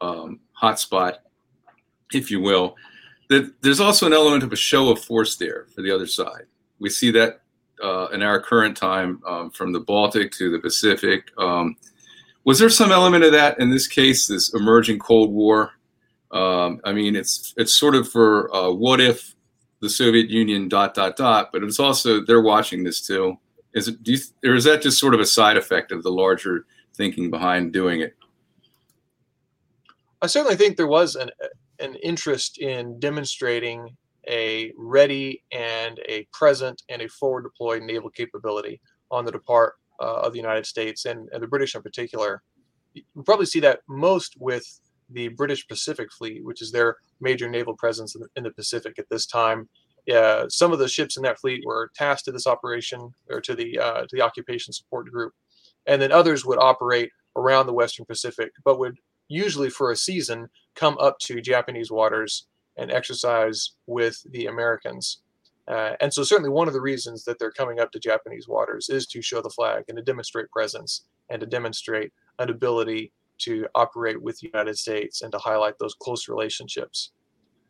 um, 0.00 0.40
hotspot, 0.60 1.18
if 2.12 2.30
you 2.30 2.40
will, 2.40 2.76
that 3.28 3.62
there's 3.62 3.80
also 3.80 4.06
an 4.06 4.12
element 4.12 4.42
of 4.42 4.52
a 4.52 4.56
show 4.56 4.90
of 4.90 5.02
force 5.02 5.36
there 5.36 5.66
for 5.74 5.82
the 5.82 5.90
other 5.90 6.06
side. 6.06 6.44
We 6.78 6.90
see 6.90 7.10
that 7.12 7.42
uh, 7.82 8.08
in 8.12 8.22
our 8.22 8.40
current 8.40 8.76
time 8.76 9.22
um, 9.26 9.50
from 9.50 9.72
the 9.72 9.80
Baltic 9.80 10.32
to 10.32 10.50
the 10.50 10.58
Pacific. 10.58 11.30
Um, 11.38 11.76
was 12.44 12.58
there 12.58 12.70
some 12.70 12.92
element 12.92 13.24
of 13.24 13.32
that 13.32 13.58
in 13.58 13.70
this 13.70 13.86
case, 13.86 14.26
this 14.26 14.54
emerging 14.54 14.98
Cold 14.98 15.32
War? 15.32 15.72
Um, 16.32 16.80
I 16.84 16.92
mean, 16.92 17.16
it's 17.16 17.54
it's 17.56 17.76
sort 17.76 17.94
of 17.94 18.08
for 18.08 18.54
uh, 18.54 18.70
what 18.70 19.00
if 19.00 19.34
the 19.80 19.90
Soviet 19.90 20.30
Union 20.30 20.68
dot 20.68 20.94
dot 20.94 21.16
dot, 21.16 21.50
but 21.52 21.62
it's 21.62 21.80
also 21.80 22.20
they're 22.20 22.42
watching 22.42 22.84
this 22.84 23.00
too. 23.00 23.38
Is 23.74 23.88
it 23.88 24.02
do 24.02 24.12
you, 24.12 24.18
or 24.44 24.54
is 24.54 24.64
that 24.64 24.82
just 24.82 24.98
sort 24.98 25.14
of 25.14 25.20
a 25.20 25.26
side 25.26 25.56
effect 25.56 25.92
of 25.92 26.02
the 26.02 26.10
larger 26.10 26.66
thinking 26.94 27.30
behind 27.30 27.72
doing 27.72 28.00
it? 28.00 28.16
I 30.22 30.26
certainly 30.26 30.56
think 30.56 30.76
there 30.76 30.86
was 30.86 31.14
an 31.14 31.30
an 31.78 31.94
interest 31.96 32.58
in 32.58 32.98
demonstrating 33.00 33.96
a 34.28 34.72
ready 34.76 35.42
and 35.50 35.98
a 36.08 36.26
present 36.32 36.82
and 36.88 37.00
a 37.02 37.08
forward 37.08 37.42
deployed 37.42 37.82
naval 37.82 38.10
capability 38.10 38.80
on 39.10 39.24
the 39.24 39.32
depart 39.32 39.74
uh, 40.00 40.20
of 40.22 40.32
the 40.32 40.38
United 40.38 40.66
States 40.66 41.04
and, 41.06 41.28
and, 41.32 41.42
the 41.42 41.46
British 41.46 41.74
in 41.74 41.82
particular. 41.82 42.42
You 42.92 43.02
probably 43.24 43.46
see 43.46 43.60
that 43.60 43.80
most 43.88 44.34
with 44.38 44.64
the 45.10 45.28
British 45.28 45.66
Pacific 45.66 46.12
Fleet, 46.12 46.44
which 46.44 46.62
is 46.62 46.70
their 46.70 46.96
major 47.20 47.48
naval 47.48 47.74
presence 47.74 48.14
in 48.14 48.22
the, 48.22 48.28
in 48.36 48.44
the 48.44 48.50
Pacific 48.52 48.98
at 48.98 49.08
this 49.10 49.26
time. 49.26 49.68
Yeah, 50.10 50.46
some 50.48 50.72
of 50.72 50.80
the 50.80 50.88
ships 50.88 51.16
in 51.16 51.22
that 51.22 51.38
fleet 51.38 51.62
were 51.64 51.92
tasked 51.94 52.24
to 52.24 52.32
this 52.32 52.48
operation 52.48 53.14
or 53.28 53.40
to 53.42 53.54
the 53.54 53.78
uh, 53.78 54.00
to 54.00 54.08
the 54.10 54.22
occupation 54.22 54.72
support 54.72 55.08
group, 55.08 55.32
and 55.86 56.02
then 56.02 56.10
others 56.10 56.44
would 56.44 56.58
operate 56.58 57.12
around 57.36 57.66
the 57.66 57.72
Western 57.72 58.04
Pacific, 58.06 58.50
but 58.64 58.80
would 58.80 58.98
usually 59.28 59.70
for 59.70 59.92
a 59.92 59.96
season 59.96 60.48
come 60.74 60.98
up 60.98 61.20
to 61.20 61.40
Japanese 61.40 61.92
waters 61.92 62.48
and 62.76 62.90
exercise 62.90 63.70
with 63.86 64.20
the 64.32 64.46
Americans. 64.46 65.20
Uh, 65.68 65.94
and 66.00 66.12
so, 66.12 66.24
certainly, 66.24 66.50
one 66.50 66.66
of 66.66 66.74
the 66.74 66.80
reasons 66.80 67.22
that 67.22 67.38
they're 67.38 67.52
coming 67.52 67.78
up 67.78 67.92
to 67.92 68.00
Japanese 68.00 68.48
waters 68.48 68.88
is 68.88 69.06
to 69.06 69.22
show 69.22 69.40
the 69.40 69.48
flag 69.48 69.84
and 69.86 69.96
to 69.96 70.02
demonstrate 70.02 70.50
presence 70.50 71.04
and 71.28 71.38
to 71.38 71.46
demonstrate 71.46 72.12
an 72.40 72.50
ability 72.50 73.12
to 73.38 73.64
operate 73.76 74.20
with 74.20 74.40
the 74.40 74.50
United 74.52 74.76
States 74.76 75.22
and 75.22 75.30
to 75.30 75.38
highlight 75.38 75.78
those 75.78 75.94
close 75.94 76.28
relationships. 76.28 77.12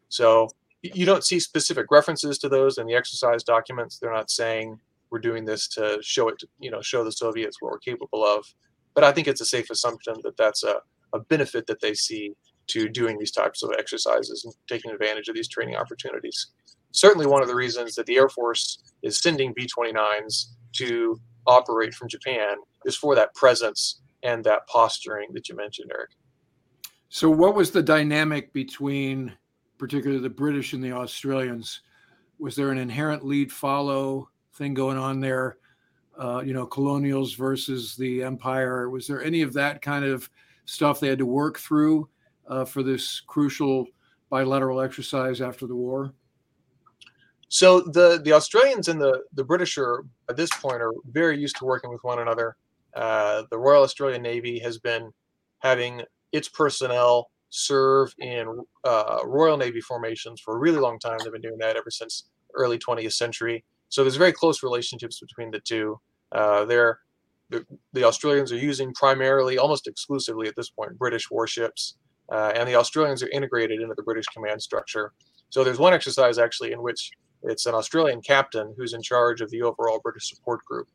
So, 0.08 0.48
you 0.82 1.04
don't 1.04 1.24
see 1.24 1.40
specific 1.40 1.86
references 1.90 2.38
to 2.38 2.48
those 2.48 2.78
in 2.78 2.86
the 2.86 2.94
exercise 2.94 3.42
documents. 3.42 3.98
They're 3.98 4.12
not 4.12 4.30
saying 4.30 4.78
we're 5.10 5.18
doing 5.18 5.44
this 5.44 5.68
to 5.68 5.98
show 6.02 6.28
it, 6.28 6.38
to, 6.38 6.48
you 6.58 6.70
know, 6.70 6.80
show 6.80 7.04
the 7.04 7.12
Soviets 7.12 7.60
what 7.60 7.72
we're 7.72 7.78
capable 7.78 8.24
of. 8.24 8.46
But 8.94 9.04
I 9.04 9.12
think 9.12 9.28
it's 9.28 9.40
a 9.40 9.46
safe 9.46 9.70
assumption 9.70 10.14
that 10.22 10.36
that's 10.36 10.64
a, 10.64 10.80
a 11.12 11.20
benefit 11.20 11.66
that 11.66 11.80
they 11.80 11.94
see 11.94 12.34
to 12.68 12.88
doing 12.88 13.18
these 13.18 13.32
types 13.32 13.62
of 13.62 13.72
exercises 13.78 14.44
and 14.44 14.54
taking 14.68 14.90
advantage 14.92 15.28
of 15.28 15.34
these 15.34 15.48
training 15.48 15.76
opportunities. 15.76 16.48
Certainly, 16.92 17.26
one 17.26 17.42
of 17.42 17.48
the 17.48 17.54
reasons 17.54 17.94
that 17.96 18.06
the 18.06 18.16
Air 18.16 18.28
Force 18.28 18.82
is 19.02 19.18
sending 19.18 19.52
B 19.52 19.66
29s 19.66 20.46
to 20.74 21.20
operate 21.46 21.94
from 21.94 22.08
Japan 22.08 22.56
is 22.84 22.96
for 22.96 23.14
that 23.14 23.34
presence 23.34 24.00
and 24.22 24.44
that 24.44 24.66
posturing 24.66 25.28
that 25.32 25.48
you 25.48 25.56
mentioned, 25.56 25.90
Eric. 25.92 26.10
So, 27.08 27.28
what 27.30 27.54
was 27.54 27.70
the 27.70 27.82
dynamic 27.82 28.52
between, 28.52 29.32
particularly 29.80 30.22
the 30.22 30.28
British 30.28 30.74
and 30.74 30.84
the 30.84 30.92
Australians? 30.92 31.80
Was 32.38 32.54
there 32.54 32.70
an 32.70 32.78
inherent 32.78 33.24
lead 33.24 33.50
follow 33.50 34.28
thing 34.54 34.74
going 34.74 34.98
on 34.98 35.20
there? 35.20 35.56
Uh, 36.18 36.42
you 36.44 36.52
know, 36.52 36.66
colonials 36.66 37.32
versus 37.32 37.96
the 37.96 38.22
empire. 38.22 38.90
Was 38.90 39.06
there 39.06 39.24
any 39.24 39.40
of 39.40 39.54
that 39.54 39.80
kind 39.80 40.04
of 40.04 40.28
stuff 40.66 41.00
they 41.00 41.08
had 41.08 41.18
to 41.18 41.26
work 41.26 41.58
through 41.58 42.08
uh, 42.46 42.66
for 42.66 42.82
this 42.82 43.20
crucial 43.20 43.86
bilateral 44.28 44.82
exercise 44.82 45.40
after 45.40 45.66
the 45.66 45.74
war? 45.74 46.12
So 47.48 47.80
the 47.80 48.20
the 48.22 48.34
Australians 48.34 48.88
and 48.88 49.00
the 49.00 49.22
the 49.32 49.44
British 49.44 49.78
are 49.78 50.04
at 50.28 50.36
this 50.36 50.50
point 50.50 50.82
are 50.82 50.92
very 51.10 51.40
used 51.40 51.56
to 51.56 51.64
working 51.64 51.90
with 51.90 52.04
one 52.04 52.18
another. 52.18 52.56
Uh, 52.94 53.44
the 53.50 53.58
Royal 53.58 53.82
Australian 53.82 54.22
Navy 54.22 54.58
has 54.58 54.78
been 54.78 55.10
having 55.60 56.02
its 56.32 56.48
personnel 56.48 57.29
serve 57.50 58.14
in 58.18 58.46
uh, 58.84 59.18
Royal 59.24 59.56
Navy 59.56 59.80
formations 59.80 60.40
for 60.40 60.56
a 60.56 60.58
really 60.58 60.78
long 60.78 60.98
time. 60.98 61.18
They've 61.22 61.32
been 61.32 61.42
doing 61.42 61.58
that 61.58 61.76
ever 61.76 61.90
since 61.90 62.24
early 62.54 62.78
20th 62.78 63.12
century. 63.12 63.64
So 63.88 64.02
there's 64.02 64.16
very 64.16 64.32
close 64.32 64.62
relationships 64.62 65.20
between 65.20 65.50
the 65.50 65.60
two. 65.60 66.00
Uh, 66.32 66.64
they're 66.64 67.00
the, 67.92 68.04
Australians 68.04 68.52
are 68.52 68.56
using 68.56 68.94
primarily, 68.94 69.58
almost 69.58 69.86
exclusively 69.86 70.48
at 70.48 70.56
this 70.56 70.70
point, 70.70 70.96
British 70.98 71.30
warships, 71.30 71.96
uh, 72.30 72.52
and 72.54 72.68
the 72.68 72.76
Australians 72.76 73.22
are 73.22 73.28
integrated 73.30 73.80
into 73.80 73.94
the 73.96 74.02
British 74.02 74.26
command 74.26 74.62
structure. 74.62 75.12
So 75.50 75.64
there's 75.64 75.78
one 75.78 75.92
exercise 75.92 76.38
actually 76.38 76.72
in 76.72 76.82
which 76.82 77.10
it's 77.42 77.66
an 77.66 77.74
Australian 77.74 78.20
captain 78.20 78.74
who's 78.76 78.92
in 78.92 79.02
charge 79.02 79.40
of 79.40 79.50
the 79.50 79.62
overall 79.62 79.98
British 80.00 80.30
support 80.30 80.64
group. 80.64 80.88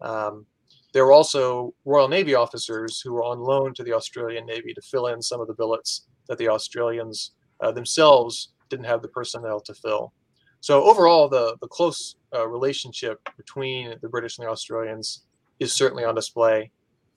Um, 0.00 0.46
there 0.92 1.04
were 1.04 1.12
also 1.12 1.74
Royal 1.84 2.08
Navy 2.08 2.34
officers 2.34 3.00
who 3.00 3.12
were 3.12 3.22
on 3.22 3.40
loan 3.40 3.74
to 3.74 3.84
the 3.84 3.92
Australian 3.92 4.46
Navy 4.46 4.72
to 4.72 4.80
fill 4.80 5.08
in 5.08 5.20
some 5.20 5.40
of 5.40 5.46
the 5.46 5.54
billets 5.54 6.06
that 6.28 6.38
the 6.38 6.48
Australians 6.48 7.32
uh, 7.60 7.72
themselves 7.72 8.52
didn't 8.70 8.86
have 8.86 9.02
the 9.02 9.08
personnel 9.08 9.60
to 9.60 9.74
fill. 9.74 10.12
So 10.60 10.82
overall, 10.82 11.28
the 11.28 11.56
the 11.60 11.68
close 11.68 12.16
uh, 12.34 12.46
relationship 12.48 13.20
between 13.36 13.94
the 14.02 14.08
British 14.08 14.38
and 14.38 14.46
the 14.46 14.50
Australians 14.50 15.24
is 15.60 15.72
certainly 15.72 16.04
on 16.04 16.14
display. 16.14 16.70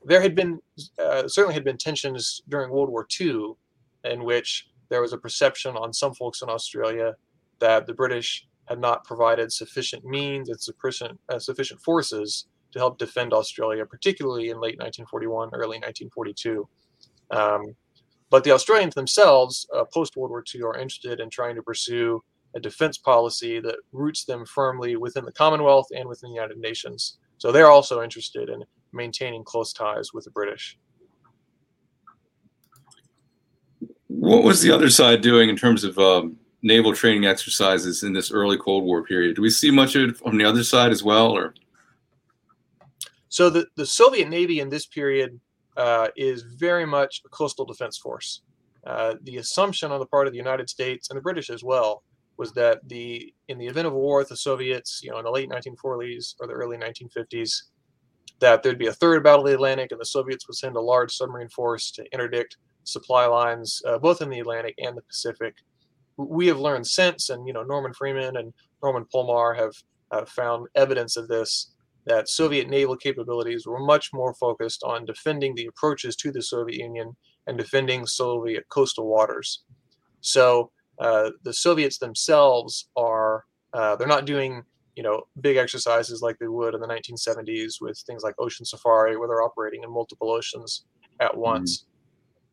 There 0.03 0.21
had 0.21 0.35
been 0.35 0.59
uh, 0.99 1.27
certainly 1.27 1.53
had 1.53 1.63
been 1.63 1.77
tensions 1.77 2.41
during 2.49 2.71
World 2.71 2.89
War 2.89 3.07
II, 3.19 3.53
in 4.03 4.23
which 4.23 4.67
there 4.89 5.01
was 5.01 5.13
a 5.13 5.17
perception 5.17 5.75
on 5.75 5.93
some 5.93 6.13
folks 6.13 6.41
in 6.41 6.49
Australia 6.49 7.15
that 7.59 7.87
the 7.87 7.93
British 7.93 8.47
had 8.65 8.79
not 8.79 9.03
provided 9.03 9.51
sufficient 9.51 10.05
means 10.05 10.49
and 10.49 10.61
sufficient 10.61 11.19
uh, 11.29 11.39
sufficient 11.39 11.81
forces 11.81 12.45
to 12.71 12.79
help 12.79 12.97
defend 12.97 13.33
Australia, 13.33 13.85
particularly 13.85 14.49
in 14.49 14.59
late 14.59 14.79
1941, 14.79 15.49
early 15.53 15.79
1942. 15.79 16.67
Um, 17.31 17.75
but 18.29 18.43
the 18.43 18.51
Australians 18.51 18.95
themselves, 18.95 19.67
uh, 19.75 19.83
post 19.85 20.15
World 20.15 20.31
War 20.31 20.43
II, 20.53 20.63
are 20.63 20.77
interested 20.77 21.19
in 21.19 21.29
trying 21.29 21.55
to 21.55 21.61
pursue 21.61 22.23
a 22.55 22.59
defense 22.59 22.97
policy 22.97 23.59
that 23.59 23.75
roots 23.91 24.25
them 24.25 24.45
firmly 24.45 24.95
within 24.95 25.25
the 25.25 25.31
Commonwealth 25.31 25.87
and 25.95 26.07
within 26.07 26.29
the 26.29 26.35
United 26.35 26.57
Nations. 26.57 27.17
So 27.37 27.51
they're 27.51 27.71
also 27.71 28.03
interested 28.03 28.49
in 28.49 28.63
maintaining 28.93 29.43
close 29.43 29.73
ties 29.73 30.13
with 30.13 30.25
the 30.25 30.31
British. 30.31 30.77
What 34.07 34.43
was 34.43 34.61
the 34.61 34.71
other 34.71 34.89
side 34.89 35.21
doing 35.21 35.49
in 35.49 35.55
terms 35.55 35.83
of 35.83 35.97
um, 35.97 36.37
naval 36.61 36.93
training 36.93 37.25
exercises 37.25 38.03
in 38.03 38.13
this 38.13 38.31
early 38.31 38.57
Cold 38.57 38.83
War 38.83 39.03
period? 39.03 39.37
Do 39.37 39.41
we 39.41 39.49
see 39.49 39.71
much 39.71 39.95
of 39.95 40.09
it 40.09 40.17
from 40.17 40.37
the 40.37 40.45
other 40.45 40.63
side 40.63 40.91
as 40.91 41.03
well, 41.03 41.31
or? 41.31 41.53
So 43.31 43.49
the, 43.49 43.65
the 43.77 43.85
Soviet 43.85 44.27
Navy 44.27 44.59
in 44.59 44.69
this 44.69 44.85
period 44.85 45.39
uh, 45.77 46.09
is 46.17 46.41
very 46.41 46.85
much 46.85 47.21
a 47.25 47.29
coastal 47.29 47.63
defense 47.63 47.97
force. 47.97 48.41
Uh, 48.85 49.15
the 49.23 49.37
assumption 49.37 49.89
on 49.89 50.01
the 50.01 50.05
part 50.05 50.27
of 50.27 50.33
the 50.33 50.37
United 50.37 50.69
States 50.69 51.09
and 51.09 51.17
the 51.17 51.21
British 51.21 51.49
as 51.49 51.63
well 51.63 52.03
was 52.35 52.51
that 52.53 52.85
the 52.89 53.33
in 53.47 53.57
the 53.57 53.67
event 53.67 53.87
of 53.87 53.93
war 53.93 54.17
with 54.17 54.27
the 54.27 54.35
Soviets, 54.35 54.99
you 55.01 55.11
know, 55.11 55.17
in 55.17 55.23
the 55.23 55.31
late 55.31 55.49
1940s 55.49 56.35
or 56.41 56.47
the 56.47 56.53
early 56.53 56.75
1950s, 56.75 57.51
that 58.39 58.63
there'd 58.63 58.77
be 58.77 58.87
a 58.87 58.93
third 58.93 59.23
battle 59.23 59.45
of 59.45 59.47
the 59.47 59.55
Atlantic, 59.55 59.93
and 59.93 60.01
the 60.01 60.05
Soviets 60.05 60.45
would 60.47 60.57
send 60.57 60.75
a 60.75 60.81
large 60.81 61.13
submarine 61.13 61.49
force 61.49 61.89
to 61.91 62.03
interdict 62.11 62.57
supply 62.83 63.25
lines 63.25 63.81
uh, 63.87 63.97
both 63.97 64.21
in 64.21 64.29
the 64.29 64.39
Atlantic 64.39 64.75
and 64.77 64.97
the 64.97 65.03
Pacific. 65.03 65.55
We 66.17 66.47
have 66.47 66.59
learned 66.59 66.85
since, 66.85 67.29
and 67.29 67.47
you 67.47 67.53
know, 67.53 67.63
Norman 67.63 67.93
Friedman 67.93 68.35
and 68.35 68.53
Norman 68.83 69.05
Polmar 69.13 69.55
have, 69.55 69.75
have 70.11 70.27
found 70.27 70.67
evidence 70.75 71.15
of 71.15 71.29
this 71.29 71.70
that 72.05 72.29
Soviet 72.29 72.69
naval 72.69 72.95
capabilities 72.95 73.65
were 73.65 73.79
much 73.79 74.09
more 74.13 74.33
focused 74.33 74.83
on 74.83 75.05
defending 75.05 75.55
the 75.55 75.67
approaches 75.67 76.15
to 76.17 76.31
the 76.31 76.41
Soviet 76.41 76.79
Union 76.79 77.15
and 77.47 77.57
defending 77.57 78.05
Soviet 78.05 78.67
coastal 78.69 79.07
waters. 79.07 79.63
So 80.21 80.71
uh, 80.99 81.31
the 81.43 81.53
Soviets 81.53 81.97
themselves 81.97 82.89
are 82.95 83.45
uh, 83.73 83.95
they're 83.95 84.07
not 84.07 84.25
doing 84.25 84.63
you 84.95 85.03
know 85.03 85.23
big 85.39 85.57
exercises 85.57 86.21
like 86.21 86.37
they 86.39 86.47
would 86.47 86.75
in 86.75 86.81
the 86.81 86.87
1970s 86.87 87.75
with 87.79 87.97
things 88.05 88.23
like 88.23 88.35
Ocean 88.39 88.65
Safari, 88.65 89.17
where 89.17 89.27
they're 89.27 89.43
operating 89.43 89.83
in 89.83 89.91
multiple 89.91 90.31
oceans 90.31 90.85
at 91.19 91.31
mm-hmm. 91.31 91.41
once. 91.41 91.79
Mm-hmm. 91.79 91.87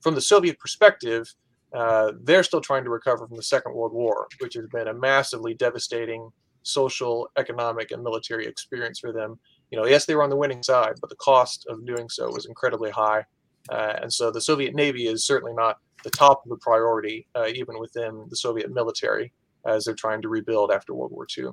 From 0.03 0.15
the 0.15 0.21
Soviet 0.21 0.59
perspective, 0.61 1.27
uh, 1.75 2.13
they're 2.23 2.45
still 2.45 2.61
trying 2.61 2.85
to 2.85 2.91
recover 2.91 3.27
from 3.27 3.37
the 3.37 3.43
Second 3.43 3.75
World 3.75 3.93
War, 3.93 4.29
which 4.41 4.55
has 4.55 4.67
been 4.69 4.89
a 4.89 4.95
massively 4.95 5.55
devastating 5.55 6.31
social, 6.63 7.29
economic, 7.37 7.91
and 7.91 8.03
military 8.03 8.47
experience 8.47 8.99
for 8.99 9.13
them. 9.13 9.39
You 9.71 9.79
know, 9.79 9.87
yes, 9.87 10.07
they 10.07 10.15
were 10.15 10.23
on 10.23 10.31
the 10.31 10.37
winning 10.37 10.63
side, 10.63 10.95
but 11.01 11.11
the 11.11 11.17
cost 11.17 11.67
of 11.69 11.85
doing 11.87 12.09
so 12.09 12.31
was 12.31 12.47
incredibly 12.47 12.91
high. 12.91 13.25
Uh, 13.71 13.95
and 14.03 14.13
so 14.13 14.31
the 14.31 14.41
Soviet 14.41 14.75
Navy 14.75 15.07
is 15.07 15.27
certainly 15.27 15.55
not 15.55 15.79
the 16.05 16.11
top 16.11 16.45
of 16.45 16.51
the 16.51 16.57
priority, 16.57 17.27
uh, 17.35 17.47
even 17.55 17.79
within 17.79 18.27
the 18.31 18.37
Soviet 18.37 18.73
military, 18.73 19.33
as 19.67 19.85
they're 19.85 19.95
trying 19.95 20.23
to 20.23 20.29
rebuild 20.29 20.71
after 20.71 20.95
World 20.95 21.13
War 21.13 21.27
II. 21.37 21.51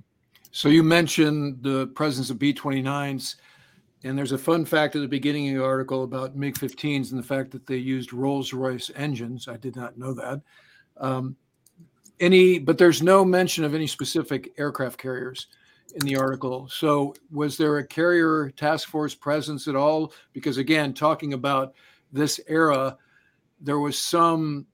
So 0.51 0.69
you 0.69 0.83
mentioned 0.83 1.57
the 1.61 1.87
presence 1.87 2.29
of 2.29 2.39
B-29s, 2.39 3.35
and 4.03 4.17
there's 4.17 4.31
a 4.31 4.37
fun 4.37 4.63
fact 4.63 4.95
at 4.95 5.01
the 5.01 5.07
beginning 5.07 5.49
of 5.49 5.55
the 5.55 5.63
article 5.65 6.03
about 6.03 6.35
MiG-15s 6.35 7.11
and 7.11 7.19
the 7.19 7.27
fact 7.27 7.51
that 7.51 7.65
they 7.67 7.77
used 7.77 8.13
Rolls-Royce 8.13 8.91
engines. 8.95 9.47
I 9.47 9.57
did 9.57 9.75
not 9.75 9.97
know 9.97 10.13
that. 10.13 10.41
Um, 10.97 11.35
any, 12.19 12.59
but 12.59 12.77
there's 12.77 13.01
no 13.01 13.25
mention 13.25 13.63
of 13.63 13.73
any 13.73 13.87
specific 13.87 14.53
aircraft 14.57 14.97
carriers 14.97 15.47
in 15.95 16.05
the 16.05 16.15
article. 16.15 16.67
So 16.69 17.13
was 17.31 17.57
there 17.57 17.77
a 17.77 17.87
carrier 17.87 18.51
task 18.51 18.89
force 18.89 19.15
presence 19.15 19.67
at 19.67 19.75
all? 19.75 20.13
Because 20.33 20.57
again, 20.57 20.93
talking 20.93 21.33
about 21.33 21.73
this 22.11 22.39
era, 22.47 22.97
there 23.61 23.79
was 23.79 23.97
some 23.97 24.65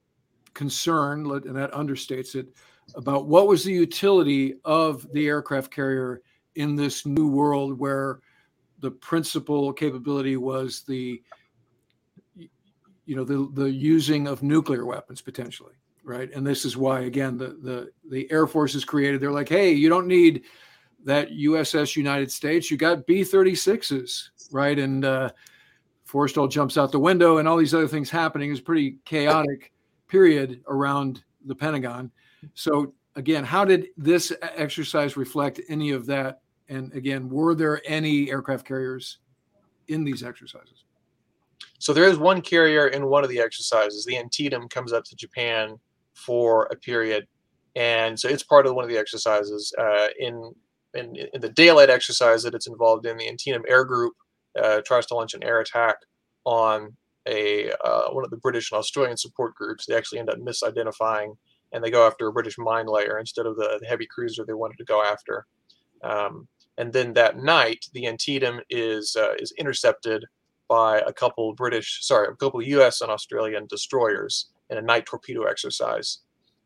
concern, 0.53 1.29
and 1.31 1.55
that 1.55 1.71
understates 1.71 2.35
it, 2.35 2.47
about 2.95 3.27
what 3.27 3.47
was 3.47 3.63
the 3.63 3.71
utility 3.71 4.55
of 4.65 5.07
the 5.13 5.27
aircraft 5.27 5.71
carrier 5.71 6.21
in 6.55 6.75
this 6.75 7.05
new 7.05 7.27
world 7.27 7.79
where 7.79 8.19
the 8.79 8.91
principal 8.91 9.71
capability 9.71 10.35
was 10.37 10.83
the 10.87 11.21
you 13.05 13.15
know 13.15 13.23
the 13.23 13.49
the 13.53 13.69
using 13.69 14.27
of 14.27 14.43
nuclear 14.43 14.85
weapons 14.85 15.21
potentially 15.21 15.73
right? 16.03 16.31
And 16.33 16.45
this 16.45 16.65
is 16.65 16.77
why 16.77 17.01
again 17.01 17.37
the 17.37 17.57
the 17.61 17.91
the 18.09 18.31
air 18.31 18.47
force 18.47 18.75
is 18.75 18.85
created. 18.85 19.21
They're 19.21 19.31
like 19.31 19.49
hey 19.49 19.71
you 19.71 19.89
don't 19.89 20.07
need 20.07 20.43
that 21.03 21.29
uss 21.31 21.95
united 21.95 22.31
states. 22.31 22.69
You 22.69 22.77
got 22.77 23.05
b-36s 23.05 24.29
right? 24.51 24.77
And 24.77 25.05
uh 25.05 25.29
forrestal 26.07 26.49
jumps 26.51 26.77
out 26.77 26.91
the 26.91 26.99
window 26.99 27.37
and 27.37 27.47
all 27.47 27.57
these 27.57 27.73
other 27.73 27.87
things 27.87 28.09
happening 28.09 28.51
is 28.51 28.59
pretty 28.59 28.97
chaotic 29.05 29.71
period 30.07 30.61
around 30.67 31.23
the 31.45 31.55
pentagon. 31.55 32.11
So 32.53 32.93
again 33.15 33.43
how 33.43 33.65
did 33.65 33.87
this 33.97 34.33
exercise 34.41 35.15
reflect 35.17 35.61
any 35.69 35.91
of 35.91 36.05
that? 36.07 36.41
And 36.69 36.91
again 36.93 37.29
were 37.29 37.55
there 37.55 37.81
any 37.85 38.29
aircraft 38.29 38.65
carriers 38.65 39.19
in 39.87 40.03
these 40.03 40.23
exercises? 40.23 40.85
So 41.79 41.93
there 41.93 42.05
is 42.05 42.17
one 42.17 42.41
carrier 42.41 42.87
in 42.87 43.07
one 43.07 43.23
of 43.23 43.29
the 43.29 43.39
exercises. 43.39 44.05
The 44.05 44.17
antietam 44.17 44.67
comes 44.67 44.93
up 44.93 45.03
to 45.05 45.15
japan 45.15 45.79
for 46.13 46.65
a 46.71 46.75
period. 46.75 47.27
And 47.75 48.19
so 48.19 48.27
it's 48.27 48.43
part 48.43 48.65
of 48.65 48.75
one 48.75 48.83
of 48.83 48.89
the 48.89 48.97
exercises. 48.97 49.73
Uh, 49.77 50.07
in, 50.19 50.53
in, 50.93 51.15
in 51.33 51.41
the 51.41 51.49
daylight 51.49 51.89
exercise 51.89 52.43
that 52.43 52.53
it's 52.53 52.67
involved 52.67 53.05
in, 53.05 53.17
the 53.17 53.29
Antietam 53.29 53.63
Air 53.67 53.85
Group 53.85 54.13
uh, 54.61 54.81
tries 54.85 55.05
to 55.07 55.15
launch 55.15 55.33
an 55.33 55.43
air 55.43 55.59
attack 55.59 55.95
on 56.45 56.95
a 57.27 57.71
uh, 57.83 58.09
one 58.09 58.25
of 58.25 58.31
the 58.31 58.37
British 58.37 58.71
and 58.71 58.79
Australian 58.79 59.17
support 59.17 59.55
groups. 59.55 59.85
They 59.85 59.95
actually 59.95 60.19
end 60.19 60.29
up 60.29 60.39
misidentifying, 60.39 61.37
and 61.71 61.83
they 61.83 61.91
go 61.91 62.05
after 62.05 62.27
a 62.27 62.33
British 62.33 62.57
mine 62.57 62.87
layer 62.87 63.19
instead 63.19 63.45
of 63.45 63.55
the, 63.55 63.77
the 63.79 63.87
heavy 63.87 64.07
cruiser 64.07 64.43
they 64.43 64.53
wanted 64.53 64.77
to 64.77 64.85
go 64.85 65.03
after. 65.03 65.45
Um, 66.03 66.47
and 66.77 66.91
then 66.91 67.13
that 67.13 67.37
night, 67.37 67.85
the 67.93 68.07
Antietam 68.07 68.61
is 68.69 69.15
uh, 69.15 69.33
is 69.37 69.53
intercepted 69.57 70.25
by 70.67 70.99
a 70.99 71.13
couple 71.13 71.53
British, 71.53 71.99
sorry, 72.01 72.27
a 72.31 72.35
couple 72.35 72.61
U.S. 72.61 73.01
and 73.01 73.11
Australian 73.11 73.67
destroyers 73.67 74.50
in 74.71 74.77
a 74.77 74.81
night 74.81 75.05
torpedo 75.05 75.43
exercise. 75.43 76.19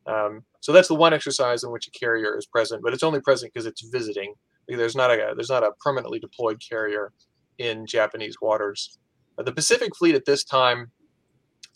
Um, 0.08 0.44
so 0.62 0.72
that's 0.72 0.88
the 0.88 0.96
one 0.96 1.14
exercise 1.14 1.64
in 1.64 1.72
which 1.72 1.88
a 1.88 1.92
carrier 1.92 2.38
is 2.38 2.46
present, 2.46 2.84
but 2.84 2.94
it's 2.94 3.04
only 3.04 3.20
present 3.20 3.54
because 3.54 3.66
it's 3.66 3.82
visiting. 3.90 4.34
There's 4.68 4.96
not 4.96 5.12
a 5.12 5.34
there's 5.36 5.50
not 5.50 5.64
a 5.64 5.72
permanently 5.84 6.20
deployed 6.20 6.62
carrier 6.68 7.12
in 7.58 7.86
Japanese 7.86 8.38
waters. 8.42 8.98
Uh, 9.38 9.44
the 9.44 9.52
Pacific 9.52 9.96
Fleet 9.96 10.16
at 10.16 10.26
this 10.26 10.44
time, 10.44 10.92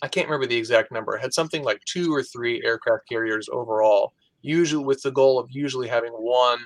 I 0.02 0.08
can't 0.08 0.28
remember 0.28 0.48
the 0.48 0.58
exact 0.58 0.92
number, 0.92 1.18
had 1.18 1.34
something 1.34 1.64
like 1.64 1.82
two 1.86 2.14
or 2.14 2.24
three 2.24 2.62
aircraft 2.64 3.08
carriers 3.08 3.50
overall, 3.52 4.14
usually 4.42 4.84
with 4.84 5.02
the 5.02 5.12
goal 5.12 5.40
of 5.40 5.48
usually 5.50 5.88
having 5.88 6.12
one 6.14 6.60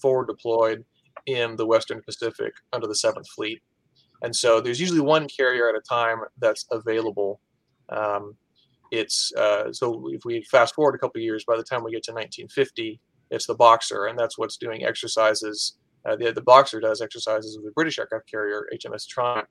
forward 0.00 0.26
deployed 0.26 0.84
in 1.26 1.56
the 1.56 1.66
Western 1.66 2.02
Pacific 2.02 2.52
under 2.72 2.86
the 2.86 2.94
Seventh 2.94 3.28
Fleet. 3.30 3.62
And 4.22 4.34
so 4.34 4.60
there's 4.60 4.80
usually 4.80 5.00
one 5.00 5.28
carrier 5.28 5.68
at 5.68 5.74
a 5.74 5.80
time 5.80 6.18
that's 6.38 6.66
available. 6.70 7.40
Um, 7.88 8.36
it's 8.98 9.32
uh, 9.34 9.72
so 9.72 10.08
if 10.08 10.24
we 10.24 10.42
fast 10.42 10.74
forward 10.74 10.94
a 10.94 10.98
couple 10.98 11.20
years, 11.20 11.44
by 11.46 11.56
the 11.56 11.62
time 11.62 11.84
we 11.84 11.92
get 11.92 12.02
to 12.04 12.12
1950, 12.12 13.00
it's 13.30 13.46
the 13.46 13.54
Boxer, 13.54 14.06
and 14.06 14.18
that's 14.18 14.38
what's 14.38 14.56
doing 14.56 14.84
exercises. 14.84 15.76
Uh, 16.06 16.16
the, 16.16 16.32
the 16.32 16.42
Boxer 16.42 16.80
does 16.80 17.00
exercises 17.00 17.56
with 17.56 17.66
the 17.66 17.72
British 17.72 17.98
aircraft 17.98 18.30
carrier 18.30 18.68
HMS 18.74 19.06
Triumph 19.06 19.48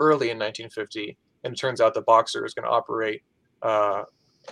early 0.00 0.30
in 0.30 0.38
1950, 0.38 1.16
and 1.44 1.54
it 1.54 1.56
turns 1.56 1.80
out 1.80 1.94
the 1.94 2.02
Boxer 2.02 2.44
is 2.44 2.54
going 2.54 2.64
to 2.64 2.70
operate 2.70 3.22
uh, 3.62 4.02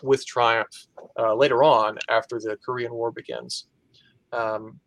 with 0.02 0.24
Triumph 0.26 0.86
uh, 1.18 1.34
later 1.34 1.62
on 1.62 1.98
after 2.08 2.38
the 2.38 2.56
Korean 2.64 2.92
War 2.92 3.10
begins. 3.10 3.66
Um, 4.32 4.78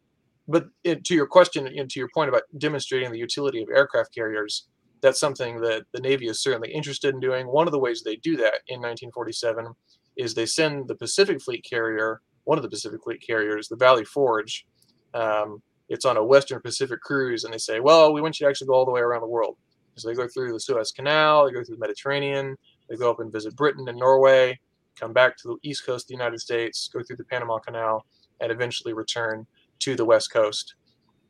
but 0.47 0.67
it, 0.83 1.03
to 1.05 1.15
your 1.15 1.27
question, 1.27 1.67
and 1.67 1.89
to 1.89 1.99
your 1.99 2.09
point 2.13 2.29
about 2.29 2.43
demonstrating 2.57 3.11
the 3.11 3.17
utility 3.17 3.61
of 3.61 3.69
aircraft 3.69 4.13
carriers, 4.13 4.67
that's 5.03 5.19
something 5.19 5.59
that 5.61 5.83
the 5.91 5.99
Navy 5.99 6.27
is 6.27 6.41
certainly 6.41 6.71
interested 6.71 7.13
in 7.13 7.19
doing. 7.19 7.45
One 7.45 7.67
of 7.67 7.73
the 7.73 7.79
ways 7.79 8.01
they 8.01 8.15
do 8.15 8.37
that 8.37 8.61
in 8.67 8.79
1947 8.79 9.67
is 10.15 10.33
they 10.33 10.45
send 10.45 10.87
the 10.87 10.95
Pacific 10.95 11.41
Fleet 11.41 11.63
carrier, 11.69 12.21
one 12.45 12.57
of 12.57 12.63
the 12.63 12.69
Pacific 12.69 13.03
Fleet 13.03 13.21
carriers, 13.21 13.67
the 13.67 13.75
Valley 13.75 14.05
Forge. 14.05 14.65
Um, 15.13 15.61
it's 15.89 16.05
on 16.05 16.15
a 16.15 16.23
Western 16.23 16.61
Pacific 16.61 17.01
cruise, 17.01 17.43
and 17.43 17.53
they 17.53 17.57
say, 17.57 17.81
"Well, 17.81 18.13
we 18.13 18.21
want 18.21 18.39
you 18.39 18.45
to 18.45 18.49
actually 18.49 18.67
go 18.67 18.73
all 18.75 18.85
the 18.85 18.91
way 18.91 19.01
around 19.01 19.21
the 19.21 19.27
world." 19.27 19.57
So 19.95 20.07
they 20.07 20.15
go 20.15 20.27
through 20.27 20.53
the 20.53 20.59
Suez 20.59 20.91
Canal, 20.91 21.45
they 21.45 21.51
go 21.51 21.63
through 21.63 21.75
the 21.75 21.81
Mediterranean, 21.81 22.55
they 22.89 22.95
go 22.95 23.11
up 23.11 23.19
and 23.19 23.31
visit 23.31 23.55
Britain 23.55 23.87
and 23.87 23.99
Norway, 23.99 24.57
come 24.95 25.11
back 25.13 25.37
to 25.37 25.49
the 25.49 25.69
east 25.69 25.85
coast 25.85 26.05
of 26.05 26.07
the 26.07 26.13
United 26.13 26.39
States, 26.39 26.89
go 26.91 27.03
through 27.03 27.17
the 27.17 27.25
Panama 27.25 27.59
Canal, 27.59 28.05
and 28.39 28.51
eventually 28.51 28.93
return 28.93 29.45
to 29.79 29.95
the 29.95 30.05
west 30.05 30.31
coast 30.31 30.75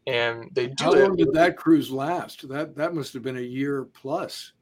and 0.07 0.49
they 0.53 0.67
do 0.67 0.83
How 0.83 0.91
long 0.93 1.15
did 1.15 1.33
that 1.33 1.57
cruise 1.57 1.89
last? 1.91 2.47
That 2.49 2.75
that 2.75 2.93
must 2.93 3.13
have 3.13 3.23
been 3.23 3.37
a 3.37 3.41
year 3.41 3.85
plus. 3.93 4.53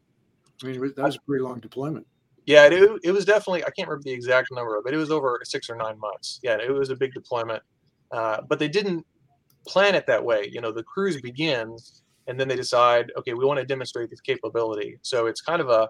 I 0.64 0.68
mean, 0.68 0.80
that 0.96 0.98
was 0.98 1.16
a 1.16 1.22
pretty 1.22 1.44
long 1.44 1.60
deployment. 1.60 2.06
Yeah, 2.46 2.66
it, 2.66 3.00
it 3.04 3.12
was 3.12 3.26
definitely. 3.26 3.64
I 3.64 3.70
can't 3.72 3.88
remember 3.88 4.04
the 4.04 4.12
exact 4.12 4.50
number, 4.52 4.80
but 4.84 4.94
it 4.94 4.98
was 4.98 5.12
over 5.12 5.40
six 5.44 5.70
or 5.70 5.76
nine 5.76 6.00
months. 6.00 6.40
Yeah, 6.44 6.58
it 6.58 6.72
was 6.72 6.90
a 6.90 6.96
big 6.96 7.14
deployment, 7.14 7.64
uh, 8.12 8.42
but 8.48 8.60
they 8.60 8.68
didn't 8.68 9.06
plan 9.68 9.96
it 9.96 10.06
that 10.08 10.24
way. 10.24 10.50
You 10.52 10.62
know, 10.62 10.72
the 10.72 10.84
cruise 10.84 11.20
begins, 11.22 12.04
and 12.28 12.40
then 12.40 12.48
they 12.48 12.56
decide, 12.56 13.12
okay, 13.18 13.34
we 13.34 13.46
want 13.46 13.60
to 13.60 13.66
demonstrate 13.66 14.10
this 14.10 14.22
capability. 14.22 15.00
So 15.02 15.28
it's 15.28 15.42
kind 15.42 15.62
of 15.62 15.70
a 15.70 15.90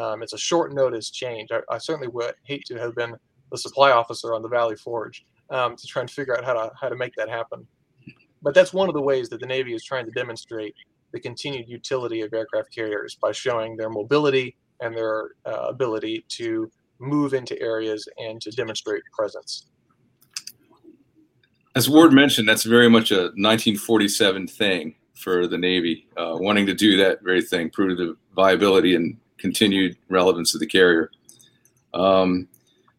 um, 0.00 0.22
it's 0.22 0.34
a 0.34 0.38
short 0.38 0.74
notice 0.74 1.10
change. 1.10 1.50
I, 1.50 1.60
I, 1.70 1.78
certainly 1.78 2.08
would 2.08 2.34
hate 2.44 2.64
to 2.66 2.74
have 2.74 2.94
been 2.94 3.14
the 3.50 3.56
supply 3.56 3.92
officer 3.92 4.34
on 4.34 4.42
the 4.42 4.48
Valley 4.48 4.76
Forge 4.76 5.24
um, 5.48 5.74
to 5.74 5.86
try 5.86 6.02
and 6.02 6.10
figure 6.10 6.36
out 6.36 6.44
how 6.44 6.52
to 6.52 6.70
how 6.78 6.90
to 6.90 6.96
make 6.96 7.14
that 7.16 7.30
happen 7.30 7.66
but 8.42 8.54
that's 8.54 8.72
one 8.72 8.88
of 8.88 8.94
the 8.94 9.00
ways 9.00 9.28
that 9.30 9.40
the 9.40 9.46
Navy 9.46 9.74
is 9.74 9.84
trying 9.84 10.04
to 10.04 10.10
demonstrate 10.12 10.74
the 11.12 11.20
continued 11.20 11.68
utility 11.68 12.20
of 12.22 12.32
aircraft 12.32 12.74
carriers 12.74 13.16
by 13.20 13.32
showing 13.32 13.76
their 13.76 13.90
mobility 13.90 14.56
and 14.80 14.96
their 14.96 15.30
uh, 15.46 15.66
ability 15.68 16.24
to 16.28 16.70
move 16.98 17.34
into 17.34 17.60
areas 17.60 18.08
and 18.18 18.40
to 18.40 18.50
demonstrate 18.50 19.02
presence. 19.12 19.66
As 21.74 21.90
Ward 21.90 22.12
mentioned, 22.12 22.48
that's 22.48 22.64
very 22.64 22.88
much 22.88 23.10
a 23.10 23.32
1947 23.36 24.46
thing 24.46 24.94
for 25.14 25.46
the 25.46 25.58
Navy, 25.58 26.06
uh, 26.16 26.36
wanting 26.38 26.66
to 26.66 26.74
do 26.74 26.96
that 26.98 27.22
very 27.22 27.42
thing, 27.42 27.70
prove 27.70 27.96
the 27.98 28.16
viability 28.34 28.94
and 28.94 29.18
continued 29.38 29.96
relevance 30.08 30.54
of 30.54 30.60
the 30.60 30.66
carrier. 30.66 31.10
Um, 31.94 32.48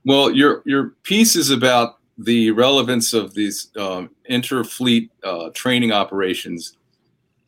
well, 0.05 0.31
your 0.31 0.61
your 0.65 0.95
piece 1.03 1.35
is 1.35 1.49
about 1.49 1.96
the 2.17 2.51
relevance 2.51 3.13
of 3.13 3.33
these 3.33 3.69
um, 3.77 4.09
interfleet 4.29 5.09
uh, 5.23 5.49
training 5.53 5.91
operations 5.91 6.77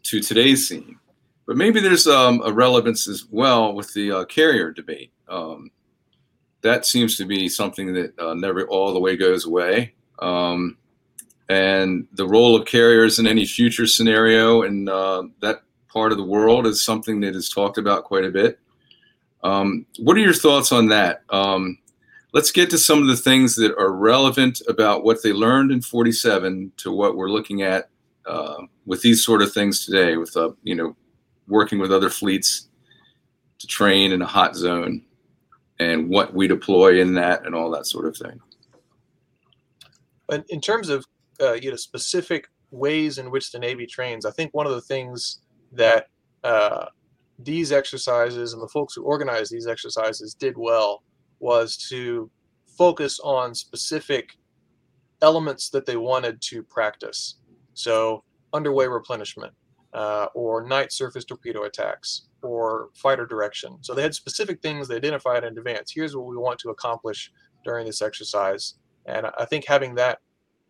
to 0.04 0.20
today's 0.20 0.68
scene. 0.68 0.98
But 1.46 1.58
maybe 1.58 1.80
there's 1.80 2.06
um, 2.06 2.42
a 2.46 2.54
relevance 2.54 3.08
as 3.08 3.26
well 3.32 3.74
with 3.74 3.94
the 3.94 4.12
uh, 4.12 4.26
carrier 4.26 4.72
debate. 4.72 5.12
Um, 5.28 5.72
that 6.62 6.86
seems 6.86 7.18
to 7.18 7.26
be 7.26 7.50
something 7.50 7.94
that 7.94 8.20
uh, 8.20 8.34
never 8.34 8.68
all 8.68 8.94
the 8.94 9.00
way 9.00 9.18
goes 9.18 9.46
away. 9.46 9.94
Um, 10.20 10.78
and 11.48 12.08
the 12.14 12.28
role 12.28 12.56
of 12.56 12.68
carriers 12.68 13.18
in 13.18 13.26
any 13.26 13.46
future 13.46 13.88
scenario 13.88 14.62
in 14.62 14.88
uh, 14.88 15.24
that 15.42 15.64
part 15.92 16.12
of 16.12 16.20
the 16.20 16.24
world 16.24 16.68
is 16.68 16.86
something 16.86 17.20
that 17.22 17.36
is 17.36 17.50
talked 17.50 17.80
about 17.80 18.04
quite 18.04 18.26
a 18.26 18.30
bit. 18.30 18.60
Um, 19.44 19.86
what 19.98 20.18
are 20.18 20.22
your 20.22 20.34
thoughts 20.34 20.72
on 20.72 20.90
that? 20.90 21.24
Let's 22.32 22.52
get 22.52 22.70
to 22.70 22.78
some 22.78 23.02
of 23.02 23.08
the 23.08 23.18
things 23.18 23.56
that 23.56 23.76
are 23.78 23.92
relevant 23.92 24.62
about 24.68 25.04
what 25.04 25.24
they 25.24 25.34
learned 25.34 25.72
in 25.72 25.82
47 25.82 26.72
to 26.78 26.92
what 26.92 27.18
we're 27.18 27.32
looking 27.32 27.64
at 27.64 27.90
uh, 28.28 28.64
with 28.86 29.02
these 29.02 29.24
sort 29.24 29.42
of 29.42 29.52
things 29.52 29.86
today 29.86 30.16
with 30.16 30.38
uh, 30.38 30.52
you 30.64 30.76
know 30.76 30.96
working 31.48 31.80
with 31.80 31.92
other 31.92 32.10
fleets 32.10 32.70
to 33.58 33.66
train 33.66 34.12
in 34.12 34.22
a 34.22 34.28
hot 34.28 34.56
zone 34.56 35.04
and 35.80 36.10
what 36.10 36.34
we 36.34 36.48
deploy 36.48 37.02
in 37.02 37.14
that 37.16 37.46
and 37.46 37.56
all 37.56 37.72
that 37.72 37.88
sort 37.88 38.06
of 38.06 38.16
thing. 38.16 38.40
In, 40.32 40.46
in 40.50 40.62
terms 40.62 40.90
of 40.90 41.06
uh, 41.42 41.54
you 41.54 41.72
know 41.72 41.78
specific 41.78 42.48
ways 42.72 43.18
in 43.18 43.32
which 43.32 43.52
the 43.52 43.58
navy 43.58 43.88
trains 43.88 44.26
i 44.26 44.32
think 44.32 44.54
one 44.54 44.68
of 44.68 44.74
the 44.74 44.82
things 44.82 45.40
that 45.72 46.08
uh, 46.44 46.86
these 47.40 47.72
exercises 47.72 48.54
and 48.54 48.62
the 48.62 48.68
folks 48.68 48.94
who 48.94 49.04
organize 49.04 49.50
these 49.50 49.66
exercises 49.66 50.36
did 50.36 50.56
well 50.56 51.04
was 51.40 51.78
to 51.90 52.30
focus 52.78 53.20
on 53.24 53.56
specific 53.56 54.38
elements 55.22 55.70
that 55.70 55.86
they 55.86 55.98
wanted 55.98 56.42
to 56.42 56.64
practice. 56.64 57.36
So, 57.74 58.24
underway 58.54 58.88
replenishment, 58.88 59.54
uh, 59.94 60.28
or 60.34 60.66
night 60.66 60.92
surface 60.92 61.26
torpedo 61.26 61.64
attacks, 61.64 62.28
or 62.42 62.90
fighter 62.96 63.26
direction. 63.26 63.78
So, 63.82 63.94
they 63.94 64.02
had 64.02 64.16
specific 64.16 64.62
things 64.62 64.88
they 64.88 64.96
identified 64.96 65.44
in 65.44 65.58
advance. 65.58 65.92
Here's 65.94 66.16
what 66.16 66.26
we 66.26 66.38
want 66.38 66.60
to 66.60 66.70
accomplish 66.70 67.32
during 67.64 67.86
this 67.86 68.02
exercise. 68.02 68.76
And 69.06 69.28
I 69.38 69.46
think 69.46 69.66
having 69.66 69.96
that 69.96 70.20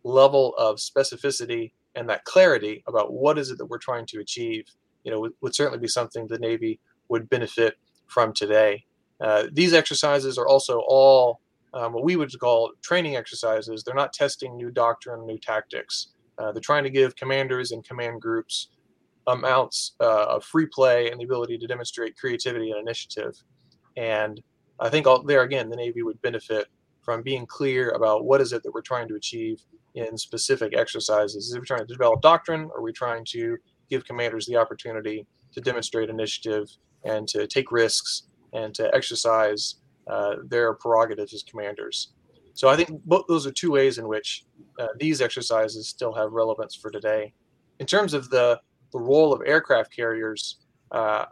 level 0.04 0.54
of 0.56 0.76
specificity 0.76 1.72
and 1.94 2.08
that 2.08 2.24
clarity 2.24 2.82
about 2.86 3.12
what 3.12 3.38
is 3.38 3.50
it 3.50 3.58
that 3.58 3.66
we're 3.66 3.78
trying 3.78 4.06
to 4.06 4.20
achieve, 4.20 4.64
you 5.04 5.10
know, 5.10 5.20
would, 5.20 5.32
would 5.40 5.54
certainly 5.54 5.78
be 5.78 5.88
something 5.88 6.26
the 6.26 6.38
Navy 6.38 6.80
would 7.08 7.28
benefit 7.28 7.76
from 8.06 8.32
today. 8.32 8.84
Uh, 9.20 9.46
these 9.52 9.72
exercises 9.72 10.38
are 10.38 10.46
also 10.46 10.82
all 10.86 11.40
um, 11.74 11.92
what 11.92 12.04
we 12.04 12.16
would 12.16 12.36
call 12.40 12.72
training 12.82 13.16
exercises. 13.16 13.84
They're 13.84 13.94
not 13.94 14.12
testing 14.12 14.56
new 14.56 14.70
doctrine, 14.70 15.26
new 15.26 15.38
tactics. 15.38 16.08
Uh, 16.38 16.52
they're 16.52 16.60
trying 16.60 16.84
to 16.84 16.90
give 16.90 17.14
commanders 17.16 17.72
and 17.72 17.84
command 17.84 18.20
groups 18.20 18.68
amounts 19.26 19.92
uh, 20.00 20.24
of 20.24 20.44
free 20.44 20.66
play 20.66 21.10
and 21.10 21.20
the 21.20 21.24
ability 21.24 21.58
to 21.58 21.66
demonstrate 21.66 22.16
creativity 22.16 22.70
and 22.70 22.80
initiative. 22.80 23.34
And 23.96 24.42
I 24.80 24.88
think 24.88 25.06
all, 25.06 25.22
there 25.22 25.42
again, 25.42 25.68
the 25.68 25.76
Navy 25.76 26.02
would 26.02 26.20
benefit 26.22 26.66
from 27.02 27.22
being 27.22 27.46
clear 27.46 27.90
about 27.90 28.24
what 28.24 28.40
is 28.40 28.52
it 28.52 28.62
that 28.62 28.72
we're 28.72 28.80
trying 28.80 29.08
to 29.08 29.14
achieve 29.14 29.62
in 29.94 30.16
specific 30.16 30.76
exercises. 30.76 31.48
Is 31.48 31.58
we 31.58 31.64
trying 31.66 31.86
to 31.86 31.92
develop 31.92 32.22
doctrine? 32.22 32.70
Or 32.72 32.78
are 32.78 32.82
we 32.82 32.92
trying 32.92 33.24
to 33.26 33.56
give 33.88 34.04
commanders 34.04 34.46
the 34.46 34.56
opportunity 34.56 35.26
to 35.52 35.60
demonstrate 35.60 36.08
initiative 36.08 36.68
and 37.04 37.26
to 37.28 37.46
take 37.46 37.72
risks 37.72 38.24
and 38.52 38.74
to 38.74 38.94
exercise 38.94 39.76
uh, 40.06 40.36
their 40.44 40.74
prerogatives 40.74 41.34
as 41.34 41.42
commanders? 41.42 42.12
So 42.54 42.68
I 42.68 42.76
think 42.76 42.90
both 43.04 43.26
those 43.28 43.46
are 43.46 43.52
two 43.52 43.70
ways 43.70 43.98
in 43.98 44.08
which 44.08 44.44
uh, 44.78 44.88
these 44.98 45.20
exercises 45.20 45.88
still 45.88 46.12
have 46.14 46.32
relevance 46.32 46.74
for 46.74 46.90
today. 46.90 47.32
In 47.78 47.86
terms 47.86 48.12
of 48.12 48.28
the, 48.30 48.60
the 48.92 48.98
role 48.98 49.32
of 49.32 49.42
aircraft 49.46 49.94
carriers, 49.94 50.58
uh, 50.90 51.26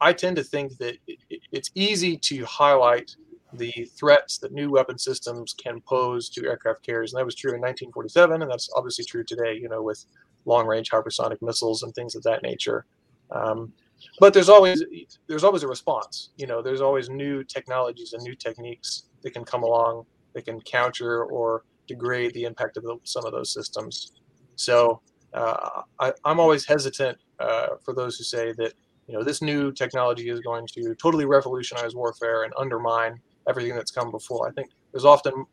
I 0.00 0.12
tend 0.12 0.36
to 0.36 0.44
think 0.44 0.78
that 0.78 0.96
it's 1.52 1.70
easy 1.74 2.16
to 2.16 2.44
highlight 2.44 3.14
the 3.54 3.90
threats 3.96 4.38
that 4.38 4.52
new 4.52 4.70
weapon 4.70 4.96
systems 4.96 5.54
can 5.54 5.80
pose 5.80 6.28
to 6.30 6.46
aircraft 6.46 6.84
carriers. 6.84 7.12
And 7.12 7.20
that 7.20 7.24
was 7.24 7.34
true 7.34 7.50
in 7.50 7.60
1947, 7.60 8.42
and 8.42 8.50
that's 8.50 8.70
obviously 8.76 9.04
true 9.04 9.24
today, 9.24 9.58
you 9.60 9.68
know, 9.68 9.82
with 9.82 10.04
long 10.44 10.66
range 10.66 10.90
hypersonic 10.90 11.42
missiles 11.42 11.82
and 11.82 11.94
things 11.94 12.14
of 12.14 12.22
that 12.22 12.42
nature. 12.42 12.86
Um, 13.30 13.72
but 14.18 14.34
there's 14.34 14.48
always 14.48 14.82
there's 15.26 15.44
always 15.44 15.62
a 15.62 15.68
response. 15.68 16.30
You 16.36 16.46
know, 16.46 16.62
there's 16.62 16.80
always 16.80 17.08
new 17.08 17.44
technologies 17.44 18.12
and 18.12 18.22
new 18.22 18.34
techniques 18.34 19.04
that 19.22 19.32
can 19.32 19.44
come 19.44 19.62
along 19.62 20.06
that 20.34 20.44
can 20.44 20.60
counter 20.60 21.24
or 21.24 21.64
degrade 21.86 22.32
the 22.34 22.44
impact 22.44 22.76
of 22.76 22.84
the, 22.84 22.96
some 23.04 23.24
of 23.26 23.32
those 23.32 23.52
systems. 23.52 24.12
So 24.56 25.00
uh, 25.34 25.82
I, 25.98 26.12
am 26.24 26.40
always 26.40 26.64
hesitant 26.64 27.18
uh, 27.38 27.68
for 27.84 27.94
those 27.94 28.16
who 28.16 28.24
say 28.24 28.52
that 28.52 28.72
you 29.06 29.14
know 29.14 29.24
this 29.24 29.42
new 29.42 29.72
technology 29.72 30.28
is 30.28 30.40
going 30.40 30.66
to 30.74 30.94
totally 30.94 31.24
revolutionize 31.24 31.94
warfare 31.94 32.44
and 32.44 32.52
undermine 32.58 33.20
everything 33.48 33.74
that's 33.74 33.90
come 33.90 34.10
before. 34.10 34.48
I 34.48 34.52
think 34.52 34.70
there's 34.92 35.04
often 35.04 35.44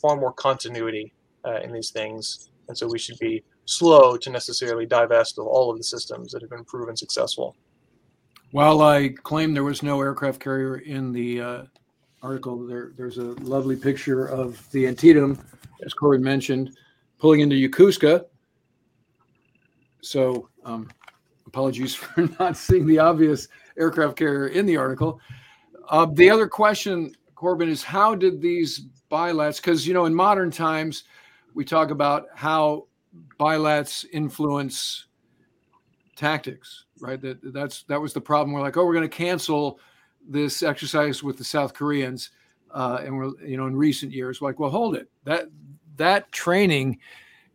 far 0.00 0.16
more 0.16 0.32
continuity 0.32 1.12
uh, 1.44 1.60
in 1.60 1.72
these 1.72 1.90
things, 1.90 2.50
and 2.68 2.76
so 2.76 2.86
we 2.88 2.98
should 2.98 3.18
be 3.18 3.42
slow 3.64 4.16
to 4.16 4.30
necessarily 4.30 4.86
divest 4.86 5.38
of 5.38 5.46
all 5.46 5.70
of 5.70 5.78
the 5.78 5.84
systems 5.84 6.32
that 6.32 6.42
have 6.42 6.50
been 6.50 6.64
proven 6.64 6.96
successful. 6.96 7.56
While 8.52 8.82
I 8.82 9.10
claim 9.22 9.54
there 9.54 9.64
was 9.64 9.82
no 9.82 10.00
aircraft 10.00 10.40
carrier 10.40 10.78
in 10.78 11.12
the 11.12 11.40
uh, 11.40 11.62
article, 12.22 12.66
there, 12.66 12.92
there's 12.96 13.18
a 13.18 13.34
lovely 13.42 13.76
picture 13.76 14.26
of 14.26 14.68
the 14.72 14.88
Antietam, 14.88 15.38
as 15.84 15.94
Corey 15.94 16.18
mentioned, 16.18 16.76
pulling 17.18 17.40
into 17.40 17.56
Yokosuka. 17.56 18.24
So, 20.02 20.48
um, 20.64 20.90
apologies 21.46 21.94
for 21.96 22.28
not 22.40 22.56
seeing 22.56 22.86
the 22.86 22.98
obvious 22.98 23.48
aircraft 23.78 24.16
carrier 24.16 24.48
in 24.48 24.66
the 24.66 24.76
article. 24.76 25.20
Uh, 25.88 26.06
the 26.06 26.30
other 26.30 26.48
question 26.48 27.14
Corbin, 27.40 27.70
is 27.70 27.82
how 27.82 28.14
did 28.14 28.42
these 28.42 28.82
bilats, 29.10 29.56
because, 29.56 29.86
you 29.86 29.94
know, 29.94 30.04
in 30.04 30.14
modern 30.14 30.50
times, 30.50 31.04
we 31.54 31.64
talk 31.64 31.90
about 31.90 32.26
how 32.34 32.86
bilats 33.38 34.04
influence 34.12 35.06
tactics, 36.16 36.84
right? 37.00 37.20
That 37.20 37.38
that's 37.52 37.82
that 37.84 38.00
was 38.00 38.12
the 38.12 38.20
problem. 38.20 38.52
We're 38.52 38.60
like, 38.60 38.76
oh, 38.76 38.84
we're 38.84 38.94
going 38.94 39.08
to 39.08 39.16
cancel 39.16 39.78
this 40.28 40.62
exercise 40.62 41.22
with 41.22 41.38
the 41.38 41.44
South 41.44 41.74
Koreans, 41.74 42.30
uh, 42.72 43.00
and 43.04 43.16
we're 43.16 43.32
you 43.44 43.56
know 43.56 43.66
in 43.66 43.76
recent 43.76 44.12
years, 44.12 44.42
like, 44.42 44.58
well, 44.58 44.70
hold 44.70 44.96
it. 44.96 45.08
That 45.24 45.48
that 45.96 46.30
training 46.32 46.98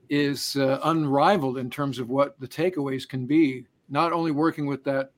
is 0.10 0.56
uh, 0.56 0.80
unrivaled 0.84 1.58
in 1.58 1.70
terms 1.70 2.00
of 2.00 2.10
what 2.10 2.40
the 2.40 2.48
takeaways 2.48 3.08
can 3.08 3.26
be. 3.26 3.66
Not 3.90 4.14
only 4.14 4.32
working 4.32 4.66
with 4.66 4.84
that 4.86 5.12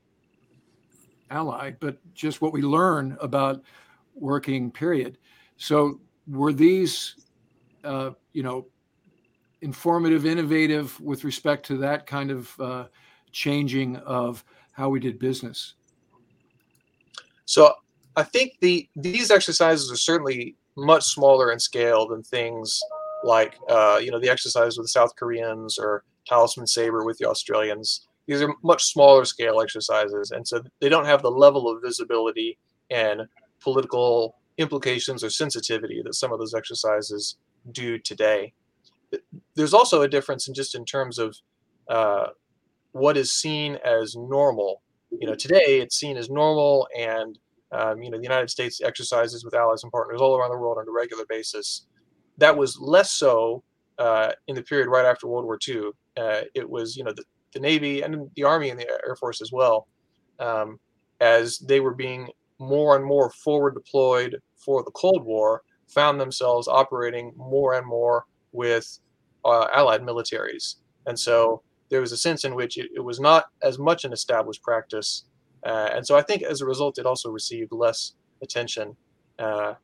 ally, 1.30 1.72
but 1.80 1.98
just 2.14 2.40
what 2.40 2.52
we 2.52 2.62
learn 2.62 3.16
about 3.20 3.62
working 4.14 4.70
period. 4.70 5.18
So 5.56 6.00
were 6.26 6.52
these, 6.52 7.26
uh, 7.84 8.10
you 8.32 8.42
know, 8.42 8.66
informative, 9.62 10.26
innovative 10.26 10.98
with 11.00 11.24
respect 11.24 11.66
to 11.66 11.76
that 11.78 12.06
kind 12.06 12.30
of 12.30 12.60
uh, 12.60 12.84
changing 13.32 13.96
of 13.96 14.44
how 14.72 14.88
we 14.88 15.00
did 15.00 15.18
business? 15.18 15.74
So 17.44 17.72
I 18.16 18.22
think 18.24 18.54
the 18.60 18.88
these 18.96 19.30
exercises 19.30 19.90
are 19.90 19.96
certainly 19.96 20.56
much 20.76 21.04
smaller 21.04 21.52
in 21.52 21.58
scale 21.58 22.06
than 22.06 22.22
things 22.22 22.80
like 23.24 23.58
uh, 23.68 24.00
you 24.02 24.10
know 24.10 24.20
the 24.20 24.28
exercise 24.28 24.76
with 24.76 24.84
the 24.84 24.88
South 24.88 25.14
Koreans 25.16 25.78
or 25.78 26.04
Talisman 26.26 26.66
Sabre 26.66 27.04
with 27.04 27.18
the 27.18 27.26
Australians. 27.26 28.06
These 28.26 28.42
are 28.42 28.54
much 28.62 28.84
smaller 28.84 29.24
scale 29.24 29.60
exercises, 29.60 30.30
and 30.30 30.46
so 30.46 30.62
they 30.80 30.88
don't 30.88 31.06
have 31.06 31.22
the 31.22 31.30
level 31.30 31.70
of 31.70 31.82
visibility 31.82 32.58
and 32.90 33.22
political 33.60 34.36
implications 34.58 35.24
or 35.24 35.30
sensitivity 35.30 36.02
that 36.02 36.14
some 36.14 36.32
of 36.32 36.38
those 36.38 36.54
exercises 36.54 37.36
do 37.72 37.98
today. 37.98 38.52
There's 39.54 39.74
also 39.74 40.02
a 40.02 40.08
difference 40.08 40.48
in 40.48 40.54
just 40.54 40.74
in 40.74 40.84
terms 40.84 41.18
of 41.18 41.36
uh, 41.88 42.26
what 42.92 43.16
is 43.16 43.32
seen 43.32 43.78
as 43.84 44.16
normal. 44.16 44.82
You 45.10 45.26
know, 45.28 45.34
today 45.34 45.80
it's 45.80 45.96
seen 45.96 46.16
as 46.16 46.30
normal, 46.30 46.88
and 46.96 47.38
um, 47.72 48.02
you 48.02 48.10
know, 48.10 48.16
the 48.16 48.22
United 48.22 48.50
States 48.50 48.80
exercises 48.82 49.44
with 49.44 49.54
allies 49.54 49.82
and 49.82 49.92
partners 49.92 50.20
all 50.20 50.36
around 50.36 50.50
the 50.50 50.58
world 50.58 50.78
on 50.78 50.88
a 50.88 50.92
regular 50.92 51.24
basis. 51.28 51.86
That 52.38 52.56
was 52.56 52.78
less 52.80 53.12
so 53.12 53.62
uh, 53.98 54.32
in 54.46 54.54
the 54.54 54.62
period 54.62 54.88
right 54.88 55.04
after 55.04 55.26
World 55.26 55.44
War 55.44 55.58
II. 55.66 55.90
Uh, 56.16 56.42
it 56.54 56.68
was, 56.68 56.96
you 56.96 57.04
know, 57.04 57.12
the, 57.12 57.24
the, 57.52 57.60
Navy 57.60 58.02
and 58.02 58.30
the 58.36 58.44
Army 58.44 58.70
and 58.70 58.78
the 58.78 58.88
Air 58.88 59.16
Force 59.16 59.40
as 59.40 59.52
well, 59.52 59.86
um, 60.38 60.78
as 61.20 61.58
they 61.58 61.80
were 61.80 61.94
being 61.94 62.28
more 62.58 62.96
and 62.96 63.04
more 63.04 63.30
forward 63.30 63.74
deployed 63.74 64.36
for 64.56 64.82
the 64.82 64.90
Cold 64.92 65.24
War 65.24 65.62
found 65.88 66.20
themselves 66.20 66.68
operating 66.68 67.32
more 67.36 67.74
and 67.74 67.86
more 67.86 68.24
with 68.52 68.98
uh, 69.44 69.66
allied 69.74 70.02
militaries. 70.02 70.76
And 71.06 71.18
so 71.18 71.62
there 71.90 72.00
was 72.00 72.12
a 72.12 72.16
sense 72.16 72.44
in 72.44 72.54
which 72.54 72.78
it, 72.78 72.90
it 72.94 73.00
was 73.00 73.20
not 73.20 73.46
as 73.62 73.78
much 73.78 74.04
an 74.04 74.12
established 74.12 74.62
practice. 74.62 75.24
Uh, 75.64 75.90
and 75.92 76.06
so 76.06 76.16
I 76.16 76.22
think 76.22 76.42
as 76.42 76.60
a 76.60 76.66
result, 76.66 76.98
it 76.98 77.06
also 77.06 77.30
received 77.30 77.72
less 77.72 78.14
attention. 78.42 78.96
Uh, 79.38 79.74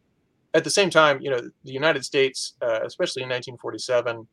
at 0.54 0.64
the 0.64 0.70
same 0.70 0.90
time, 0.90 1.20
you 1.20 1.30
know, 1.30 1.40
the 1.64 1.72
United 1.72 2.04
States, 2.04 2.54
uh, 2.62 2.80
especially 2.84 3.22
in 3.22 3.28
1947, 3.28 4.26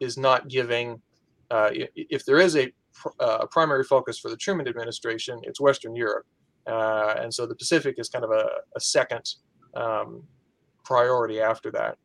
is 0.00 0.18
not 0.18 0.48
giving, 0.48 1.00
uh, 1.50 1.70
if 1.94 2.24
there 2.24 2.38
is 2.38 2.56
a, 2.56 2.72
uh, 3.20 3.38
a 3.42 3.46
primary 3.46 3.84
focus 3.84 4.18
for 4.18 4.28
the 4.28 4.36
Truman 4.36 4.66
administration, 4.66 5.40
it's 5.44 5.60
Western 5.60 5.94
Europe. 5.94 6.26
Uh, 6.66 7.14
and 7.18 7.32
so 7.32 7.46
the 7.46 7.54
Pacific 7.54 7.96
is 7.98 8.08
kind 8.08 8.24
of 8.24 8.30
a, 8.30 8.48
a 8.76 8.80
second 8.80 9.34
um, 9.74 10.22
priority 10.84 11.40
after 11.40 11.70
that. 11.70 11.96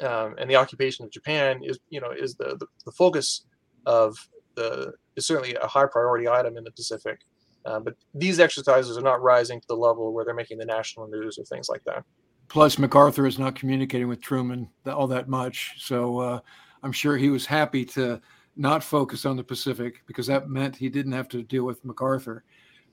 Um, 0.00 0.36
and 0.38 0.48
the 0.48 0.54
occupation 0.54 1.04
of 1.04 1.10
Japan 1.10 1.60
is, 1.64 1.78
you 1.90 2.00
know, 2.00 2.12
is 2.12 2.36
the, 2.36 2.56
the, 2.60 2.66
the, 2.84 2.92
focus 2.92 3.46
of 3.88 4.16
the 4.54 4.92
is 5.16 5.26
certainly 5.26 5.54
a 5.56 5.66
high 5.66 5.86
priority 5.86 6.28
item 6.28 6.56
in 6.56 6.62
the 6.62 6.70
Pacific. 6.70 7.20
Uh, 7.64 7.80
but 7.80 7.94
these 8.14 8.38
exercises 8.38 8.96
are 8.96 9.02
not 9.02 9.20
rising 9.20 9.60
to 9.60 9.66
the 9.68 9.76
level 9.76 10.12
where 10.12 10.24
they're 10.24 10.34
making 10.34 10.58
the 10.58 10.64
national 10.64 11.08
news 11.08 11.38
or 11.38 11.44
things 11.44 11.68
like 11.68 11.82
that. 11.84 12.04
Plus, 12.48 12.78
MacArthur 12.78 13.26
is 13.26 13.38
not 13.38 13.54
communicating 13.54 14.08
with 14.08 14.22
Truman 14.22 14.68
all 14.86 15.06
that 15.08 15.28
much, 15.28 15.74
so 15.78 16.18
uh, 16.20 16.40
I'm 16.82 16.92
sure 16.92 17.16
he 17.16 17.28
was 17.28 17.44
happy 17.44 17.84
to 17.86 18.20
not 18.56 18.82
focus 18.82 19.26
on 19.26 19.36
the 19.36 19.44
Pacific 19.44 20.02
because 20.06 20.26
that 20.28 20.48
meant 20.48 20.76
he 20.76 20.88
didn't 20.88 21.12
have 21.12 21.28
to 21.28 21.42
deal 21.42 21.64
with 21.64 21.84
MacArthur. 21.84 22.44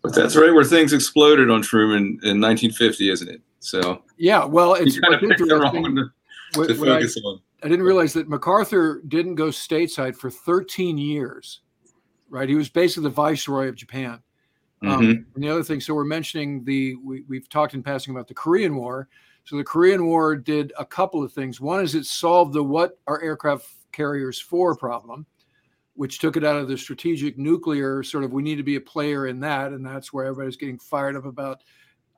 But 0.01 0.13
that's 0.13 0.35
right 0.35 0.53
where 0.53 0.63
things 0.63 0.93
exploded 0.93 1.49
on 1.49 1.61
Truman 1.61 2.19
in 2.23 2.41
1950, 2.41 3.09
isn't 3.09 3.29
it? 3.29 3.41
So 3.59 4.03
yeah, 4.17 4.45
well, 4.45 4.73
it's 4.73 4.99
kind 4.99 5.13
of 5.13 5.21
picked 5.21 5.39
the 5.39 5.57
wrong 5.57 5.95
to, 5.95 6.09
what, 6.59 6.67
to 6.67 6.75
focus 6.75 7.17
I, 7.17 7.27
on. 7.27 7.41
I 7.65 7.67
didn't 7.67 7.85
realize 7.85 8.13
that 8.13 8.29
MacArthur 8.29 9.01
didn't 9.07 9.35
go 9.35 9.47
stateside 9.47 10.15
for 10.15 10.29
13 10.29 10.99
years. 10.99 11.61
Right, 12.29 12.47
he 12.47 12.53
was 12.55 12.69
basically 12.69 13.03
the 13.03 13.15
viceroy 13.15 13.67
of 13.67 13.75
Japan. 13.75 14.21
Um, 14.83 14.89
mm-hmm. 14.89 15.21
And 15.33 15.43
the 15.43 15.49
other 15.49 15.63
thing, 15.63 15.79
so 15.79 15.93
we're 15.93 16.05
mentioning 16.05 16.63
the 16.63 16.95
we, 16.95 17.23
we've 17.27 17.49
talked 17.49 17.73
in 17.73 17.81
passing 17.81 18.13
about 18.13 18.27
the 18.27 18.33
Korean 18.33 18.75
War. 18.75 19.07
So 19.45 19.57
the 19.57 19.63
Korean 19.63 20.05
War 20.05 20.35
did 20.35 20.73
a 20.77 20.85
couple 20.85 21.23
of 21.23 21.33
things. 21.33 21.59
One 21.59 21.83
is 21.83 21.95
it 21.95 22.05
solved 22.05 22.53
the 22.53 22.63
what 22.63 22.99
are 23.07 23.21
aircraft 23.21 23.67
carriers 23.91 24.39
for 24.39 24.75
problem, 24.75 25.25
which 25.95 26.19
took 26.19 26.35
it 26.35 26.43
out 26.43 26.57
of 26.57 26.67
the 26.67 26.77
strategic 26.77 27.37
nuclear 27.37 28.03
sort 28.03 28.23
of 28.23 28.33
we 28.33 28.43
need 28.43 28.57
to 28.57 28.63
be 28.63 28.75
a 28.75 28.81
player 28.81 29.27
in 29.27 29.39
that, 29.39 29.71
and 29.71 29.83
that's 29.83 30.13
where 30.13 30.25
everybody's 30.25 30.57
getting 30.57 30.79
fired 30.79 31.15
up 31.15 31.25
about 31.25 31.63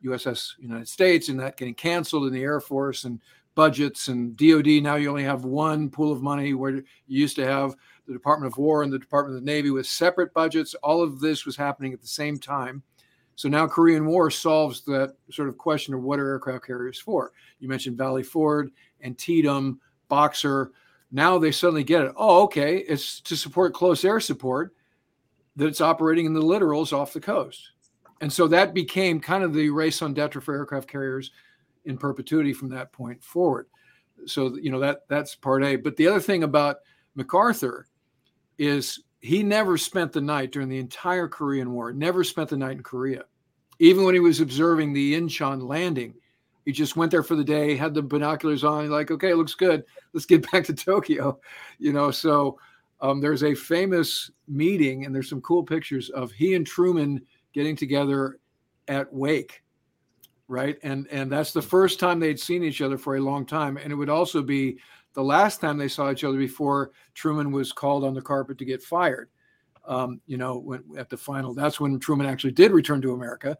USS 0.04 0.54
United 0.60 0.88
States 0.90 1.30
and 1.30 1.40
that 1.40 1.58
getting 1.58 1.76
canceled 1.76 2.28
in 2.28 2.34
the 2.34 2.44
Air 2.44 2.60
Force 2.60 3.06
and 3.06 3.22
budgets 3.58 4.08
and 4.08 4.38
DoD. 4.38 4.84
Now 4.84 4.98
you 4.98 5.10
only 5.10 5.24
have 5.24 5.44
one 5.44 5.90
pool 5.90 6.12
of 6.12 6.22
money 6.22 6.54
where 6.54 6.76
you 6.76 6.84
used 7.08 7.36
to 7.38 7.46
have 7.46 7.76
the 8.06 8.14
Department 8.14 8.54
of 8.54 8.60
War 8.60 8.84
and 8.84 8.94
the 8.94 9.00
Department 9.00 9.36
of 9.36 9.44
the 9.44 9.52
Navy 9.52 9.72
with 9.72 9.88
separate 9.88 10.32
budgets. 10.32 10.76
All 10.76 11.02
of 11.02 11.20
this 11.20 11.44
was 11.44 11.56
happening 11.56 11.92
at 11.92 12.00
the 12.00 12.08
same 12.08 12.38
time. 12.38 12.84
So 13.36 13.50
now 13.50 13.66
Korean 13.66 14.06
War 14.06 14.30
solves 14.30 14.82
that 14.82 15.16
sort 15.32 15.50
of 15.50 15.58
question 15.58 15.96
of 15.96 16.04
what 16.04 16.20
are 16.20 16.30
aircraft 16.30 16.68
carriers 16.68 17.00
for. 17.00 17.32
You 17.60 17.68
mentioned 17.68 17.98
Valley 17.98 18.22
Forge, 18.22 18.70
Antietam, 19.04 19.82
Boxer. 20.08 20.72
Now 21.12 21.40
they 21.40 21.52
suddenly 21.52 21.84
get 21.84 22.04
it. 22.04 22.14
Oh, 22.16 22.44
okay, 22.44 22.78
it's 22.78 23.22
to 23.22 23.36
support 23.36 23.74
close 23.74 24.06
air 24.06 24.20
support 24.20 24.76
that 25.56 25.66
it's 25.66 25.82
operating 25.82 26.28
in 26.28 26.34
the 26.34 26.44
littorals 26.44 26.94
off 26.94 27.12
the 27.12 27.20
coast. 27.20 27.72
And 28.22 28.32
so 28.32 28.48
that 28.50 28.76
became 28.76 29.20
kind 29.20 29.44
of 29.44 29.56
the 29.56 29.72
raison 29.72 30.14
d'etre 30.14 30.44
for 30.44 30.54
aircraft 30.54 30.88
carriers 30.88 31.32
in 31.88 31.98
perpetuity 31.98 32.54
from 32.54 32.70
that 32.70 32.92
point 32.92 33.24
forward. 33.24 33.68
So 34.26 34.56
you 34.56 34.72
know 34.72 34.80
that 34.80 35.02
that's 35.08 35.36
part 35.36 35.64
A. 35.64 35.76
But 35.76 35.96
the 35.98 36.08
other 36.08 36.20
thing 36.20 36.44
about 36.44 36.78
MacArthur 37.16 37.88
is 38.58 39.04
he 39.20 39.44
never 39.44 39.78
spent 39.78 40.12
the 40.12 40.22
night 40.22 40.52
during 40.52 40.70
the 40.70 40.80
entire 40.80 41.28
Korean 41.28 41.72
War. 41.74 41.92
Never 41.92 42.24
spent 42.24 42.50
the 42.50 42.58
night 42.58 42.78
in 42.78 42.84
Korea, 42.84 43.26
even 43.80 44.04
when 44.06 44.14
he 44.14 44.20
was 44.20 44.40
observing 44.40 44.94
the 44.94 45.16
Incheon 45.16 45.68
landing. 45.68 46.14
He 46.66 46.74
just 46.74 46.98
went 46.98 47.12
there 47.12 47.24
for 47.24 47.36
the 47.36 47.46
day, 47.46 47.78
had 47.78 47.94
the 47.94 48.02
binoculars 48.02 48.66
on, 48.66 48.90
like, 48.90 49.10
okay, 49.10 49.34
looks 49.34 49.56
good. 49.56 49.86
Let's 50.12 50.26
get 50.26 50.52
back 50.52 50.66
to 50.66 50.74
Tokyo. 50.74 51.40
You 51.80 51.94
know, 51.94 52.10
so 52.10 52.60
um, 53.02 53.22
there's 53.22 53.44
a 53.44 53.54
famous 53.54 54.32
meeting, 54.48 55.06
and 55.06 55.14
there's 55.14 55.30
some 55.30 55.42
cool 55.42 55.64
pictures 55.64 56.10
of 56.10 56.32
he 56.32 56.56
and 56.56 56.66
Truman 56.66 57.22
getting 57.54 57.76
together 57.76 58.40
at 58.88 59.12
Wake, 59.14 59.64
right? 60.48 60.78
And 60.84 61.08
and 61.12 61.32
that's 61.32 61.54
the 61.54 61.62
first 61.62 62.00
time 62.00 62.20
they'd 62.20 62.40
seen 62.40 62.64
each 62.64 62.82
other 62.82 62.98
for 62.98 63.16
a 63.16 63.22
long 63.22 63.46
time, 63.46 63.78
and 63.78 63.92
it 63.92 63.96
would 63.96 64.10
also 64.10 64.42
be 64.42 64.80
the 65.14 65.24
last 65.24 65.62
time 65.62 65.78
they 65.78 65.88
saw 65.88 66.12
each 66.12 66.24
other 66.24 66.38
before 66.38 66.92
Truman 67.14 67.52
was 67.52 67.72
called 67.72 68.04
on 68.04 68.14
the 68.14 68.22
carpet 68.22 68.58
to 68.60 68.66
get 68.66 68.84
fired. 68.84 69.30
Um, 69.86 70.22
you 70.28 70.38
know, 70.38 70.58
when, 70.58 70.84
at 70.98 71.10
the 71.10 71.18
final, 71.18 71.54
that's 71.54 71.80
when 71.80 71.98
Truman 72.00 72.28
actually 72.28 72.52
did 72.52 72.72
return 72.72 73.02
to 73.02 73.14
America, 73.14 73.58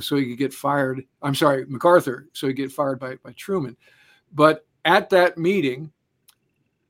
so 0.00 0.16
he 0.16 0.26
could 0.30 0.38
get 0.38 0.54
fired. 0.54 1.04
I'm 1.22 1.34
sorry, 1.34 1.64
MacArthur, 1.66 2.28
so 2.32 2.46
he 2.46 2.52
get 2.52 2.72
fired 2.72 2.98
by 2.98 3.16
by 3.16 3.32
Truman. 3.32 3.76
But 4.32 4.66
at 4.84 5.10
that 5.10 5.38
meeting, 5.38 5.92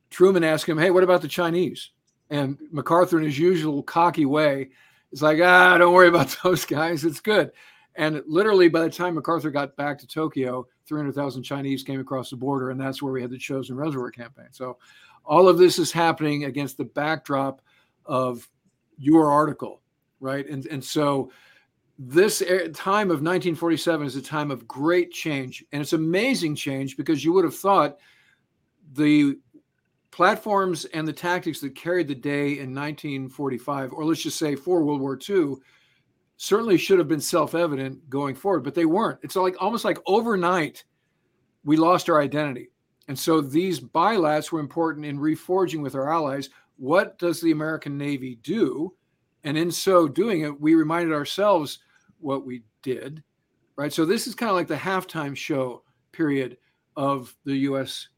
Truman 0.09 0.43
asked 0.43 0.65
him, 0.65 0.77
"Hey, 0.77 0.91
what 0.91 1.03
about 1.03 1.21
the 1.21 1.27
Chinese?" 1.27 1.91
And 2.29 2.57
MacArthur, 2.71 3.17
in 3.17 3.25
his 3.25 3.39
usual 3.39 3.83
cocky 3.83 4.25
way, 4.25 4.69
is 5.11 5.21
like, 5.21 5.39
ah, 5.41 5.77
don't 5.77 5.93
worry 5.93 6.07
about 6.07 6.35
those 6.43 6.65
guys. 6.65 7.05
It's 7.05 7.19
good. 7.19 7.51
And 7.97 8.21
literally, 8.27 8.69
by 8.69 8.81
the 8.81 8.89
time 8.89 9.15
MacArthur 9.15 9.49
got 9.49 9.75
back 9.75 9.97
to 9.99 10.07
Tokyo, 10.07 10.67
300,000 10.85 11.41
Chinese 11.41 11.83
came 11.83 11.99
across 11.99 12.29
the 12.29 12.35
border, 12.35 12.69
and 12.69 12.79
that's 12.79 13.01
where 13.01 13.11
we 13.11 13.21
had 13.21 13.31
the 13.31 13.37
Chosin 13.37 13.75
Reservoir 13.75 14.11
campaign. 14.11 14.47
So, 14.51 14.77
all 15.25 15.49
of 15.49 15.57
this 15.57 15.79
is 15.79 15.91
happening 15.91 16.45
against 16.45 16.77
the 16.77 16.85
backdrop 16.85 17.61
of 18.05 18.47
your 18.97 19.31
article, 19.31 19.81
right? 20.19 20.47
And 20.47 20.65
and 20.67 20.83
so, 20.83 21.31
this 21.97 22.39
time 22.73 23.09
of 23.09 23.23
1947 23.23 24.05
is 24.05 24.15
a 24.15 24.21
time 24.21 24.51
of 24.51 24.67
great 24.67 25.11
change, 25.11 25.65
and 25.71 25.81
it's 25.81 25.93
amazing 25.93 26.55
change 26.55 26.97
because 26.97 27.25
you 27.25 27.33
would 27.33 27.45
have 27.45 27.57
thought 27.57 27.97
the 28.93 29.39
platforms 30.11 30.85
and 30.85 31.07
the 31.07 31.13
tactics 31.13 31.59
that 31.61 31.75
carried 31.75 32.07
the 32.07 32.15
day 32.15 32.59
in 32.59 32.73
1945, 32.75 33.91
or 33.91 34.05
let's 34.05 34.21
just 34.21 34.37
say 34.37 34.55
for 34.55 34.83
World 34.83 35.01
War 35.01 35.19
II, 35.27 35.55
certainly 36.37 36.77
should 36.77 36.99
have 36.99 37.07
been 37.07 37.19
self-evident 37.19 38.09
going 38.09 38.35
forward, 38.35 38.63
but 38.63 38.75
they 38.75 38.85
weren't. 38.85 39.19
It's 39.23 39.35
like 39.35 39.55
almost 39.59 39.83
like 39.83 39.97
overnight 40.05 40.83
we 41.65 41.77
lost 41.77 42.09
our 42.09 42.21
identity. 42.21 42.69
And 43.07 43.17
so 43.17 43.41
these 43.41 43.79
bilats 43.79 44.51
were 44.51 44.59
important 44.59 45.05
in 45.05 45.17
reforging 45.17 45.81
with 45.81 45.95
our 45.95 46.11
allies. 46.11 46.49
What 46.77 47.17
does 47.17 47.41
the 47.41 47.51
American 47.51 47.97
Navy 47.97 48.35
do? 48.43 48.93
And 49.43 49.57
in 49.57 49.71
so 49.71 50.07
doing 50.07 50.41
it, 50.41 50.61
we 50.61 50.75
reminded 50.75 51.13
ourselves 51.13 51.79
what 52.19 52.45
we 52.45 52.63
did, 52.81 53.23
right? 53.75 53.93
So 53.93 54.05
this 54.05 54.27
is 54.27 54.35
kind 54.35 54.49
of 54.49 54.55
like 54.55 54.67
the 54.67 54.75
halftime 54.75 55.35
show 55.35 55.83
period 56.11 56.57
of 56.95 57.35
the 57.45 57.55
U.S. 57.57 58.09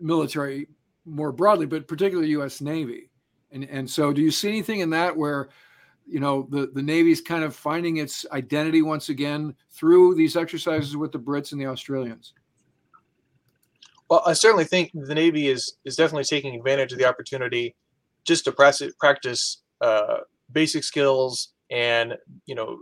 military 0.00 0.68
more 1.04 1.32
broadly, 1.32 1.66
but 1.66 1.88
particularly 1.88 2.30
U.S. 2.30 2.60
Navy. 2.60 3.10
And 3.52 3.64
and 3.64 3.88
so, 3.88 4.12
do 4.12 4.20
you 4.20 4.30
see 4.30 4.48
anything 4.48 4.80
in 4.80 4.90
that 4.90 5.16
where, 5.16 5.48
you 6.06 6.20
know, 6.20 6.46
the 6.50 6.70
the 6.74 6.82
Navy's 6.82 7.20
kind 7.20 7.44
of 7.44 7.54
finding 7.54 7.98
its 7.98 8.26
identity 8.32 8.82
once 8.82 9.08
again 9.08 9.54
through 9.70 10.14
these 10.14 10.36
exercises 10.36 10.96
with 10.96 11.12
the 11.12 11.18
Brits 11.18 11.52
and 11.52 11.60
the 11.60 11.66
Australians? 11.66 12.34
Well, 14.10 14.22
I 14.26 14.34
certainly 14.34 14.64
think 14.64 14.90
the 14.94 15.14
Navy 15.14 15.48
is 15.48 15.76
is 15.84 15.96
definitely 15.96 16.24
taking 16.24 16.54
advantage 16.54 16.92
of 16.92 16.98
the 16.98 17.06
opportunity 17.06 17.74
just 18.24 18.44
to 18.44 18.52
practice 18.52 19.62
uh, 19.80 20.18
basic 20.52 20.84
skills 20.84 21.52
and 21.70 22.14
you 22.46 22.54
know 22.54 22.78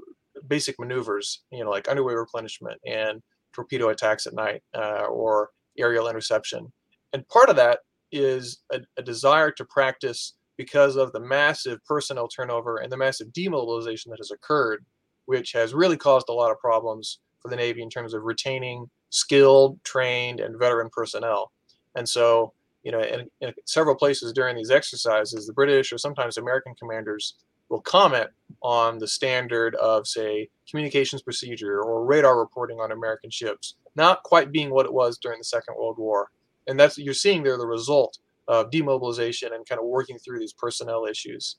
basic 0.48 0.78
maneuvers, 0.78 1.42
you 1.50 1.64
know, 1.64 1.70
like 1.70 1.88
underway 1.88 2.14
replenishment 2.14 2.80
and 2.86 3.22
torpedo 3.52 3.90
attacks 3.90 4.26
at 4.26 4.34
night 4.34 4.62
uh, 4.74 5.06
or 5.06 5.50
aerial 5.78 6.08
interception. 6.08 6.72
And 7.12 7.26
part 7.28 7.48
of 7.48 7.56
that 7.56 7.80
is 8.10 8.62
a, 8.72 8.80
a 8.96 9.02
desire 9.02 9.50
to 9.52 9.64
practice 9.64 10.34
because 10.62 10.94
of 10.94 11.10
the 11.10 11.18
massive 11.18 11.84
personnel 11.84 12.28
turnover 12.28 12.76
and 12.76 12.92
the 12.92 12.96
massive 12.96 13.32
demobilization 13.32 14.10
that 14.10 14.20
has 14.20 14.30
occurred, 14.30 14.84
which 15.24 15.50
has 15.50 15.74
really 15.74 15.96
caused 15.96 16.28
a 16.28 16.32
lot 16.32 16.52
of 16.52 16.58
problems 16.60 17.18
for 17.40 17.48
the 17.48 17.56
Navy 17.56 17.82
in 17.82 17.90
terms 17.90 18.14
of 18.14 18.22
retaining 18.22 18.88
skilled, 19.10 19.82
trained, 19.82 20.38
and 20.38 20.56
veteran 20.56 20.88
personnel. 20.92 21.50
And 21.96 22.08
so, 22.08 22.52
you 22.84 22.92
know, 22.92 23.00
in, 23.00 23.28
in, 23.40 23.52
several 23.66 23.96
places 23.96 24.32
during 24.32 24.54
these 24.54 24.70
exercises, 24.70 25.48
the 25.48 25.52
British 25.52 25.92
or 25.92 25.98
sometimes 25.98 26.36
American 26.36 26.76
commanders 26.76 27.34
will 27.68 27.80
comment 27.80 28.30
on 28.62 28.98
the 28.98 29.08
standard 29.08 29.74
of, 29.74 30.06
say, 30.06 30.48
communications 30.70 31.22
procedure 31.22 31.82
or 31.82 32.04
radar 32.04 32.38
reporting 32.38 32.78
on 32.78 32.92
American 32.92 33.30
ships, 33.30 33.74
not 33.96 34.22
quite 34.22 34.52
being 34.52 34.70
what 34.70 34.86
it 34.86 34.94
was 34.94 35.18
during 35.18 35.40
the 35.40 35.44
Second 35.44 35.74
World 35.76 35.98
War 35.98 36.30
and 36.66 36.78
that's 36.78 36.98
you're 36.98 37.14
seeing 37.14 37.42
there 37.42 37.58
the 37.58 37.66
result 37.66 38.18
of 38.48 38.70
demobilization 38.70 39.52
and 39.52 39.68
kind 39.68 39.78
of 39.78 39.86
working 39.86 40.18
through 40.18 40.38
these 40.38 40.52
personnel 40.52 41.06
issues. 41.06 41.56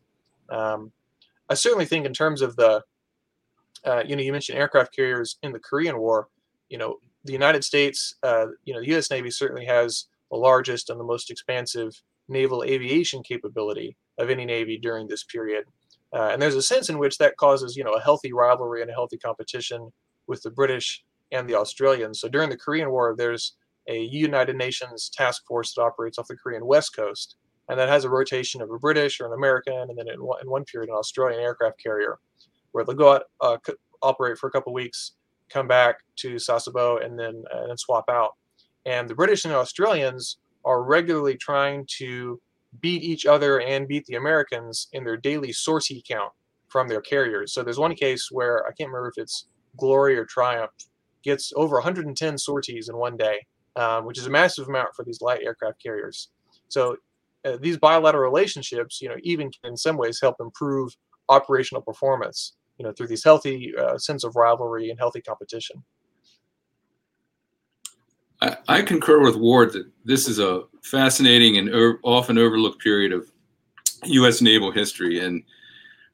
Um, 0.50 0.91
I 1.50 1.54
certainly 1.54 1.86
think 1.86 2.06
in 2.06 2.13
terms 2.13 2.41
of 2.41 2.56
the, 2.56 2.84
uh, 3.86 4.04
you 4.06 4.15
know, 4.15 4.22
you 4.22 4.32
mentioned 4.32 4.58
aircraft 4.58 4.96
carriers 4.96 5.38
in 5.43 5.52
the 5.52 5.60
Korean 5.60 5.98
War. 5.98 6.28
You 6.69 6.78
know, 6.78 6.98
the 7.24 7.34
United 7.34 7.63
States, 7.63 8.15
uh, 8.24 8.48
you 8.65 8.74
know, 8.74 8.82
the 8.82 8.88
U.S. 8.88 9.10
Navy 9.10 9.32
certainly 9.32 9.65
has 9.65 10.08
the 10.32 10.38
largest 10.38 10.89
and 10.89 11.00
the 11.00 11.06
most 11.06 11.30
expansive 11.30 11.91
naval 12.28 12.63
aviation 12.63 13.24
capability 13.24 13.96
of 14.17 14.30
any 14.30 14.46
navy 14.46 14.78
during 14.78 15.08
this 15.08 15.24
period. 15.24 15.65
Uh, 16.13 16.30
and 16.32 16.41
there's 16.41 16.56
a 16.56 16.62
sense 16.62 16.89
in 16.89 17.00
which 17.00 17.17
that 17.17 17.38
causes, 17.38 17.76
you 17.76 17.84
know, 17.84 17.93
a 17.93 18.02
healthy 18.02 18.32
rivalry 18.32 18.82
and 18.82 18.89
a 18.91 18.93
healthy 18.93 19.17
competition 19.17 19.91
with 20.28 20.41
the 20.43 20.52
British 20.52 21.04
and 21.32 21.50
the 21.50 21.56
Australians. 21.56 22.19
So 22.19 22.30
during 22.30 22.50
the 22.50 22.58
Korean 22.58 22.91
War, 22.91 23.15
there's 23.17 23.56
a 23.88 24.04
United 24.04 24.56
Nations 24.56 25.10
task 25.10 25.46
force 25.48 25.74
that 25.74 25.82
operates 25.82 26.17
off 26.17 26.28
the 26.28 26.38
Korean 26.38 26.65
west 26.65 26.96
coast, 26.96 27.36
and 27.69 27.80
that 27.80 27.89
has 27.89 28.04
a 28.04 28.10
rotation 28.10 28.62
of 28.62 28.72
a 28.72 28.80
British 28.80 29.19
or 29.19 29.28
an 29.28 29.34
American, 29.34 29.74
and 29.74 29.98
then 29.98 30.08
in 30.08 30.24
one, 30.24 30.39
in 30.41 30.50
one 30.50 30.65
period 30.65 30.89
an 30.89 30.96
Australian 30.96 31.41
aircraft 31.41 31.82
carrier, 31.82 32.19
where 32.72 32.84
they'll 32.84 32.96
go 32.96 33.13
out, 33.13 33.24
uh, 33.41 33.58
operate 34.02 34.38
for 34.38 34.48
a 34.48 34.52
couple 34.52 34.74
weeks, 34.74 35.13
come 35.50 35.67
back 35.67 36.00
to 36.17 36.36
Sasebo, 36.36 37.04
and 37.04 37.17
then 37.17 37.43
and 37.52 37.80
swap 37.80 38.06
out. 38.10 38.32
And 38.86 39.10
the 39.10 39.15
British 39.15 39.46
and 39.46 39.54
the 39.54 39.58
Australians 39.58 40.38
are 40.65 40.84
regularly 40.84 41.38
trying 41.38 41.86
to 41.98 42.39
beat 42.82 43.04
each 43.04 43.26
other 43.26 43.62
and 43.62 43.88
beat 43.88 44.06
the 44.06 44.15
Americans 44.15 44.88
in 44.93 45.04
their 45.04 45.17
daily 45.17 45.52
sortie 45.52 46.04
count 46.08 46.32
from 46.67 46.88
their 46.88 47.02
carriers. 47.02 47.54
So 47.54 47.63
there's 47.63 47.78
one 47.78 47.96
case 47.96 48.30
where 48.32 48.65
I 48.65 48.72
can't 48.72 48.89
remember 48.89 49.10
if 49.10 49.22
it's 49.22 49.48
Glory 49.78 50.17
or 50.17 50.26
Triumph 50.26 50.72
gets 51.24 51.54
over 51.56 51.76
110 51.76 52.38
sorties 52.38 52.89
in 52.89 52.98
one 52.98 53.15
day 53.15 53.46
um, 53.75 54.05
which 54.05 54.17
is 54.17 54.27
a 54.27 54.29
massive 54.29 54.67
amount 54.67 54.95
for 54.95 55.03
these 55.03 55.21
light 55.21 55.41
aircraft 55.43 55.81
carriers. 55.81 56.29
So 56.67 56.97
uh, 57.45 57.57
these 57.59 57.77
bilateral 57.77 58.23
relationships, 58.23 59.01
you 59.01 59.09
know, 59.09 59.17
even 59.23 59.51
can 59.51 59.71
in 59.71 59.77
some 59.77 59.97
ways 59.97 60.19
help 60.21 60.38
improve 60.39 60.95
operational 61.29 61.81
performance, 61.81 62.53
you 62.77 62.86
know, 62.86 62.91
through 62.91 63.07
these 63.07 63.23
healthy 63.23 63.73
uh, 63.77 63.97
sense 63.97 64.23
of 64.23 64.36
rivalry 64.36 64.89
and 64.89 64.99
healthy 64.99 65.21
competition. 65.21 65.83
I, 68.41 68.57
I 68.67 68.81
concur 68.81 69.21
with 69.21 69.36
Ward 69.36 69.73
that 69.73 69.89
this 70.03 70.27
is 70.27 70.39
a 70.39 70.63
fascinating 70.83 71.57
and 71.57 71.97
often 72.03 72.38
overlooked 72.38 72.81
period 72.81 73.13
of 73.13 73.29
U.S. 74.05 74.41
naval 74.41 74.71
history, 74.71 75.19
and 75.19 75.41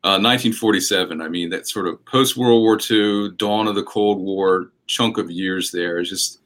uh, 0.04 0.22
1947. 0.22 1.22
I 1.22 1.28
mean, 1.28 1.50
that 1.50 1.68
sort 1.68 1.88
of 1.88 2.04
post 2.06 2.38
World 2.38 2.62
War 2.62 2.78
II, 2.90 3.32
dawn 3.38 3.68
of 3.68 3.76
the 3.76 3.84
Cold 3.84 4.20
War 4.20 4.72
chunk 4.86 5.18
of 5.18 5.30
years 5.32 5.72
there 5.72 6.00
is 6.00 6.10
just 6.10 6.42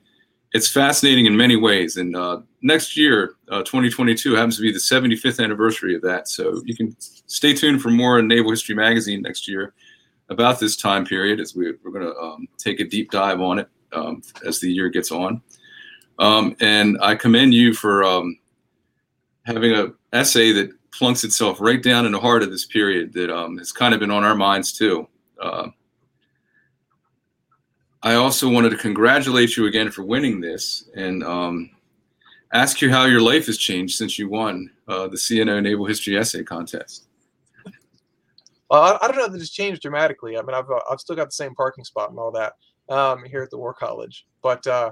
it's 0.53 0.67
fascinating 0.67 1.25
in 1.25 1.35
many 1.35 1.55
ways. 1.55 1.97
And 1.97 2.15
uh, 2.15 2.41
next 2.61 2.95
year, 2.95 3.35
uh, 3.49 3.63
2022, 3.63 4.35
happens 4.35 4.55
to 4.57 4.61
be 4.61 4.71
the 4.71 4.77
75th 4.77 5.43
anniversary 5.43 5.95
of 5.95 6.01
that. 6.03 6.27
So 6.27 6.61
you 6.65 6.75
can 6.75 6.95
stay 6.99 7.53
tuned 7.53 7.81
for 7.81 7.89
more 7.89 8.19
in 8.19 8.27
Naval 8.27 8.51
History 8.51 8.75
Magazine 8.75 9.21
next 9.21 9.47
year 9.47 9.73
about 10.29 10.59
this 10.59 10.77
time 10.77 11.05
period 11.05 11.39
as 11.39 11.55
we, 11.55 11.67
are 11.67 11.73
going 11.73 12.05
to 12.05 12.15
um, 12.17 12.47
take 12.57 12.79
a 12.79 12.85
deep 12.85 13.11
dive 13.11 13.41
on 13.41 13.59
it 13.59 13.69
um, 13.91 14.21
as 14.45 14.59
the 14.59 14.71
year 14.71 14.89
gets 14.89 15.11
on. 15.11 15.41
Um, 16.19 16.55
and 16.59 16.97
I 17.01 17.15
commend 17.15 17.55
you 17.55 17.73
for 17.73 18.03
um, 18.03 18.37
having 19.43 19.73
an 19.73 19.95
essay 20.13 20.51
that 20.51 20.69
plunks 20.91 21.23
itself 21.23 21.59
right 21.59 21.81
down 21.81 22.05
in 22.05 22.11
the 22.11 22.19
heart 22.19 22.43
of 22.43 22.51
this 22.51 22.65
period 22.65 23.11
that 23.13 23.35
um, 23.35 23.57
has 23.57 23.71
kind 23.71 23.95
of 23.95 23.99
been 23.99 24.11
on 24.11 24.23
our 24.23 24.35
minds 24.35 24.71
too. 24.71 25.07
Uh, 25.41 25.69
I 28.03 28.15
also 28.15 28.49
wanted 28.49 28.71
to 28.71 28.77
congratulate 28.77 29.55
you 29.55 29.65
again 29.65 29.89
for 29.89 30.03
winning 30.03 30.41
this 30.41 30.89
and 30.93 31.23
um, 31.23 31.69
ask 32.51 32.81
you 32.81 32.89
how 32.91 33.05
your 33.05 33.21
life 33.21 33.45
has 33.45 33.57
changed 33.57 33.95
since 33.95 34.19
you 34.19 34.27
won 34.27 34.69
uh, 34.89 35.07
the 35.07 35.15
CNO 35.15 35.63
Naval 35.63 35.85
History 35.85 36.17
Essay 36.17 36.43
Contest. 36.43 37.07
Well, 38.69 38.99
I, 39.01 39.07
don't 39.07 39.17
know 39.17 39.29
that 39.29 39.39
it's 39.39 39.51
changed 39.51 39.81
dramatically. 39.81 40.37
I 40.37 40.41
mean, 40.41 40.53
I've, 40.53 40.69
uh, 40.69 40.81
I've 40.91 40.99
still 40.99 41.15
got 41.15 41.25
the 41.25 41.33
same 41.33 41.55
parking 41.55 41.85
spot 41.85 42.09
and 42.09 42.19
all 42.19 42.31
that 42.31 42.53
um, 42.89 43.23
here 43.23 43.41
at 43.41 43.49
the 43.51 43.57
War 43.57 43.73
College, 43.73 44.25
but 44.41 44.65
uh, 44.67 44.91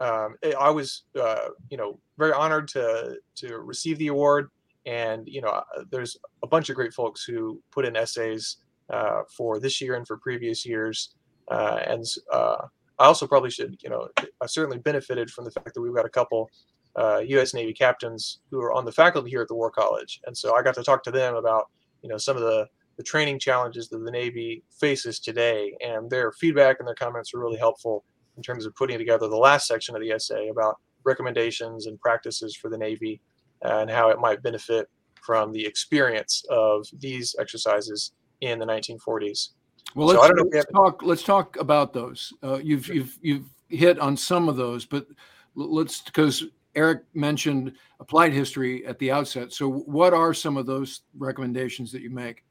um, 0.00 0.36
I 0.58 0.70
was, 0.70 1.02
uh, 1.20 1.48
you 1.68 1.76
know, 1.76 1.98
very 2.18 2.32
honored 2.32 2.68
to 2.68 3.16
to 3.36 3.58
receive 3.58 3.98
the 3.98 4.08
award. 4.08 4.48
And 4.84 5.26
you 5.26 5.40
know, 5.40 5.48
uh, 5.48 5.62
there's 5.90 6.16
a 6.42 6.46
bunch 6.46 6.70
of 6.70 6.76
great 6.76 6.94
folks 6.94 7.24
who 7.24 7.60
put 7.70 7.84
in 7.84 7.96
essays 7.96 8.58
uh, 8.90 9.22
for 9.36 9.58
this 9.58 9.80
year 9.80 9.96
and 9.96 10.06
for 10.06 10.16
previous 10.18 10.64
years. 10.64 11.14
Uh, 11.50 11.80
and 11.86 12.04
uh, 12.32 12.66
I 12.98 13.04
also 13.06 13.26
probably 13.26 13.50
should, 13.50 13.76
you 13.82 13.90
know, 13.90 14.08
I 14.40 14.46
certainly 14.46 14.78
benefited 14.78 15.30
from 15.30 15.44
the 15.44 15.50
fact 15.50 15.74
that 15.74 15.80
we've 15.80 15.94
got 15.94 16.06
a 16.06 16.10
couple 16.10 16.50
U.S. 16.98 17.52
Navy 17.52 17.74
captains 17.74 18.40
who 18.50 18.58
are 18.60 18.72
on 18.72 18.84
the 18.84 18.92
faculty 18.92 19.28
here 19.30 19.42
at 19.42 19.48
the 19.48 19.54
War 19.54 19.70
College, 19.70 20.20
and 20.26 20.36
so 20.36 20.56
I 20.56 20.62
got 20.62 20.74
to 20.76 20.82
talk 20.82 21.02
to 21.04 21.10
them 21.10 21.36
about, 21.36 21.66
you 22.02 22.08
know, 22.08 22.16
some 22.16 22.36
of 22.36 22.42
the 22.42 22.66
the 22.96 23.02
training 23.02 23.38
challenges 23.38 23.90
that 23.90 23.98
the 23.98 24.10
Navy 24.10 24.62
faces 24.70 25.20
today, 25.20 25.76
and 25.84 26.08
their 26.08 26.32
feedback 26.32 26.76
and 26.78 26.88
their 26.88 26.94
comments 26.94 27.34
were 27.34 27.40
really 27.40 27.58
helpful 27.58 28.04
in 28.36 28.42
terms 28.42 28.66
of 28.66 28.74
putting 28.74 28.98
together 28.98 29.28
the 29.28 29.36
last 29.36 29.66
section 29.66 29.94
of 29.94 30.00
the 30.00 30.10
essay 30.10 30.48
about 30.48 30.76
recommendations 31.04 31.86
and 31.86 32.00
practices 32.00 32.56
for 32.56 32.68
the 32.68 32.78
Navy 32.78 33.20
and 33.62 33.90
how 33.90 34.10
it 34.10 34.18
might 34.18 34.42
benefit 34.42 34.88
from 35.22 35.52
the 35.52 35.64
experience 35.64 36.44
of 36.50 36.86
these 36.98 37.34
exercises 37.38 38.12
in 38.40 38.58
the 38.58 38.66
1940s. 38.66 39.50
Well, 39.94 40.08
let's, 40.08 40.26
so 40.26 40.48
let's 40.52 40.72
talk. 40.72 41.02
Let's 41.02 41.22
talk 41.22 41.56
about 41.58 41.92
those. 41.92 42.32
Uh, 42.42 42.58
you've 42.62 42.88
you've 42.88 43.18
you've 43.22 43.48
hit 43.68 43.98
on 43.98 44.16
some 44.16 44.48
of 44.48 44.56
those, 44.56 44.84
but 44.84 45.06
let's 45.54 46.02
because 46.02 46.44
Eric 46.74 47.04
mentioned 47.14 47.72
applied 48.00 48.32
history 48.32 48.86
at 48.86 48.98
the 48.98 49.10
outset. 49.10 49.52
So, 49.52 49.68
what 49.70 50.12
are 50.12 50.34
some 50.34 50.56
of 50.56 50.66
those 50.66 51.02
recommendations 51.16 51.90
that 51.92 52.02
you 52.02 52.10
make? 52.10 52.44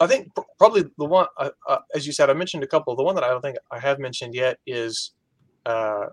I 0.00 0.06
think 0.06 0.30
probably 0.58 0.84
the 0.96 1.04
one, 1.04 1.26
uh, 1.36 1.50
uh, 1.68 1.78
as 1.94 2.06
you 2.06 2.12
said, 2.12 2.30
I 2.30 2.32
mentioned 2.32 2.64
a 2.64 2.66
couple. 2.66 2.96
The 2.96 3.02
one 3.02 3.14
that 3.14 3.24
I 3.24 3.28
don't 3.28 3.42
think 3.42 3.58
I 3.70 3.78
have 3.78 3.98
mentioned 3.98 4.34
yet 4.34 4.58
is 4.66 5.12
uh, 5.66 6.06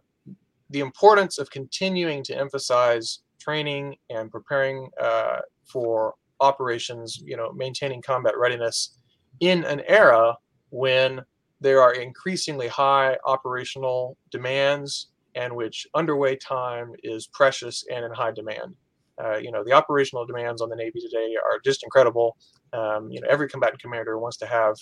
the 0.70 0.82
importance 0.82 1.38
of 1.38 1.50
continuing 1.50 2.22
to 2.26 2.38
emphasize 2.38 3.20
training 3.40 3.96
and 4.10 4.30
preparing 4.30 4.90
uh, 5.02 5.38
for 5.64 6.16
operations. 6.42 7.24
You 7.26 7.38
know, 7.38 7.54
maintaining 7.54 8.02
combat 8.02 8.38
readiness 8.38 8.98
in 9.40 9.64
an 9.64 9.82
era 9.88 10.36
when 10.70 11.22
there 11.60 11.82
are 11.82 11.94
increasingly 11.94 12.68
high 12.68 13.18
operational 13.26 14.18
demands 14.32 15.08
and 15.36 15.56
which 15.56 15.88
underway 15.96 16.36
time 16.36 16.92
is 17.04 17.28
precious 17.28 17.86
and 17.92 18.06
in 18.06 18.12
high 18.12 18.32
demand. 18.32 18.76
Uh, 19.24 19.38
you 19.38 19.52
know, 19.52 19.64
the 19.64 19.72
operational 19.72 20.26
demands 20.26 20.62
on 20.62 20.70
the 20.70 20.76
Navy 20.76 21.00
today 21.00 21.36
are 21.44 21.60
just 21.64 21.84
incredible. 21.84 22.38
Um, 22.74 23.10
you 23.12 23.20
know, 23.20 23.28
every 23.30 23.50
combatant 23.50 23.82
commander 23.82 24.20
wants 24.20 24.38
to 24.38 24.46
have, 24.46 24.76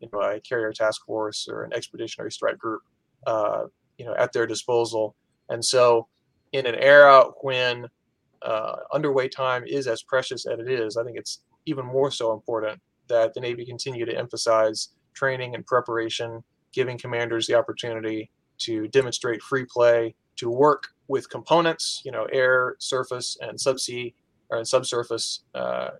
you 0.00 0.08
know, 0.12 0.20
a 0.20 0.40
carrier 0.40 0.72
task 0.72 1.04
force 1.04 1.48
or 1.50 1.64
an 1.64 1.72
expeditionary 1.72 2.30
strike 2.30 2.58
group, 2.58 2.82
uh, 3.26 3.64
you 3.98 4.04
know, 4.04 4.14
at 4.14 4.32
their 4.32 4.46
disposal. 4.46 5.16
And 5.48 5.64
so, 5.64 6.06
in 6.52 6.66
an 6.66 6.76
era 6.76 7.24
when 7.42 7.86
uh, 8.42 8.76
underway 8.92 9.28
time 9.28 9.64
is 9.66 9.86
as 9.86 10.02
precious 10.02 10.46
as 10.46 10.58
it 10.58 10.68
is, 10.70 10.96
I 10.96 11.04
think 11.04 11.16
it's 11.16 11.42
even 11.66 11.84
more 11.84 12.10
so 12.10 12.32
important 12.32 12.80
that 13.10 13.34
the 13.34 13.40
Navy 13.40 13.64
continue 13.64 14.04
to 14.06 14.16
emphasize 14.16 14.88
training 15.14 15.54
and 15.54 15.66
preparation, 15.66 16.42
giving 16.72 16.98
commanders 16.98 17.46
the 17.46 17.54
opportunity 17.54 18.30
to 18.58 18.88
demonstrate 18.88 19.42
free 19.42 19.66
play, 19.66 20.14
to 20.36 20.50
work 20.50 20.88
with 21.08 21.28
components, 21.28 22.00
you 22.04 22.12
know, 22.12 22.26
air, 22.32 22.76
surface, 22.78 23.36
and 23.40 23.58
subsea 23.58 24.14
or 24.48 24.58
in 24.58 24.64
subsurface 24.64 25.42
uh, 25.54 25.90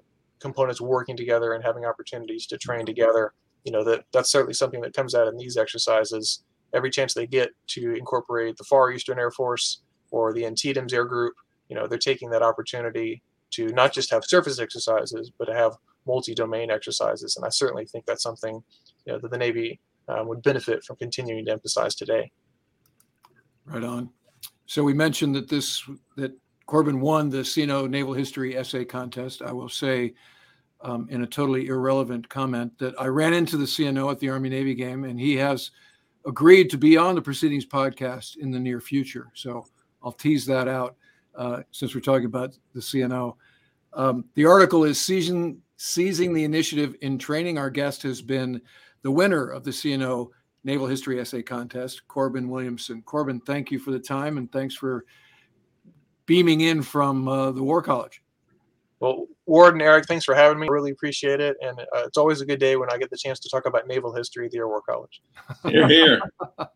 components 0.41 0.81
working 0.81 1.17
together 1.17 1.53
and 1.53 1.65
having 1.65 1.85
opportunities 1.85 2.47
to 2.47 2.59
train 2.59 2.87
together. 2.87 3.33
You 3.65 3.73
know, 3.73 3.85
that 3.85 4.05
that's 4.13 4.31
certainly 4.31 4.55
something 4.55 4.81
that 4.81 4.95
comes 4.95 5.15
out 5.15 5.29
in 5.29 5.37
these 5.37 5.57
exercises. 5.57 6.43
Every 6.73 6.91
chance 6.91 7.13
they 7.13 7.27
get 7.27 7.51
to 7.69 7.95
incorporate 7.95 8.57
the 8.57 8.65
Far 8.65 8.91
Eastern 8.91 9.19
Air 9.19 9.31
Force 9.31 9.83
or 10.11 10.33
the 10.33 10.45
Antietam's 10.45 10.95
Air 10.95 11.05
Group, 11.05 11.35
you 11.69 11.77
know, 11.77 11.87
they're 11.87 11.99
taking 11.99 12.31
that 12.31 12.43
opportunity 12.43 13.23
to 13.53 13.67
not 13.69 13.93
just 13.93 14.11
have 14.11 14.25
surface 14.25 14.59
exercises, 14.59 15.31
but 15.39 15.47
to 15.47 15.55
have 15.55 15.77
multi-domain 16.07 16.71
exercises. 16.71 17.37
And 17.37 17.45
I 17.45 17.49
certainly 17.51 17.87
think 17.87 18.07
that's 18.07 18.23
something 18.23 18.63
you 19.07 19.13
know, 19.13 19.19
that 19.19 19.31
the 19.31 19.39
Navy 19.39 19.81
um, 20.09 20.29
would 20.29 20.43
benefit 20.43 20.83
from 20.85 20.97
continuing 20.97 21.45
to 21.47 21.53
emphasize 21.53 21.95
today. 21.95 22.31
Right 23.65 23.85
on. 23.85 24.11
So 24.67 24.83
we 24.83 24.95
mentioned 24.95 25.35
that 25.35 25.49
this 25.49 25.83
that 26.17 26.33
Corbin 26.67 27.01
won 27.01 27.29
the 27.29 27.39
CNO 27.39 27.91
Naval 27.91 28.15
History 28.15 28.57
Essay 28.57 28.85
Contest. 28.85 29.43
I 29.43 29.53
will 29.53 29.69
say, 29.69 30.15
um, 30.83 31.09
in 31.11 31.23
a 31.23 31.27
totally 31.27 31.67
irrelevant 31.67 32.29
comment, 32.29 32.79
that 32.79 32.95
I 33.01 33.07
ran 33.07 33.35
into 33.35 33.57
the 33.57 33.65
CNO 33.65 34.11
at 34.11 34.21
the 34.21 34.31
Army 34.31 34.49
Navy 34.49 34.75
game, 34.75 35.05
and 35.05 35.19
he 35.19 35.35
has 35.37 35.73
agreed 36.27 36.71
to 36.71 36.79
be 36.79 36.97
on 36.97 37.15
the 37.15 37.23
Proceedings 37.23 37.67
podcast 37.67 38.37
in 38.37 38.51
the 38.51 38.61
near 38.61 38.81
future. 38.81 39.31
So 39.35 39.67
I'll 40.03 40.13
tease 40.13 40.47
that 40.47 40.69
out 40.69 40.97
uh, 41.35 41.63
since 41.73 41.95
we're 41.95 42.01
talking 42.01 42.27
about 42.27 42.57
the 42.75 42.81
CNO. 42.81 43.35
Um, 43.93 44.25
the 44.35 44.45
article 44.45 44.85
is 44.85 45.01
season 45.01 45.61
seizing 45.83 46.35
the 46.35 46.45
initiative 46.45 46.95
in 47.01 47.17
training. 47.17 47.57
Our 47.57 47.71
guest 47.71 48.03
has 48.03 48.21
been 48.21 48.61
the 49.01 49.11
winner 49.11 49.49
of 49.49 49.65
the 49.65 49.71
CNO 49.71 50.29
Naval 50.63 50.87
History 50.87 51.19
Essay 51.19 51.43
Contest, 51.43 52.07
Corbin 52.07 52.51
Williamson. 52.51 53.01
Corbin, 53.01 53.41
thank 53.41 53.71
you 53.71 53.79
for 53.79 53.91
the 53.91 53.99
time 53.99 54.37
and 54.37 54.53
thanks 54.53 54.75
for 54.75 55.07
beaming 56.27 56.61
in 56.61 56.83
from 56.83 57.27
uh, 57.27 57.51
the 57.53 57.63
War 57.63 57.81
College. 57.81 58.23
Well, 59.01 59.27
Ward 59.47 59.73
and 59.73 59.81
Eric, 59.81 60.05
thanks 60.05 60.27
for 60.27 60.35
having 60.35 60.59
me. 60.59 60.67
I 60.67 60.71
really 60.71 60.91
appreciate 60.91 61.41
it. 61.41 61.57
And 61.63 61.81
uh, 61.81 62.03
it's 62.05 62.19
always 62.19 62.43
a 62.43 62.47
good 62.47 62.61
day 62.61 62.77
when 62.77 62.93
I 62.93 62.99
get 62.99 63.09
the 63.09 63.17
chance 63.17 63.41
to 63.41 63.49
talk 63.49 63.65
about 63.65 63.87
naval 63.87 64.15
history 64.15 64.45
at 64.45 64.53
the 64.53 64.59
Air 64.59 64.69
War 64.69 64.83
College. 64.83 65.23
You're 65.65 65.89
here. 65.89 66.21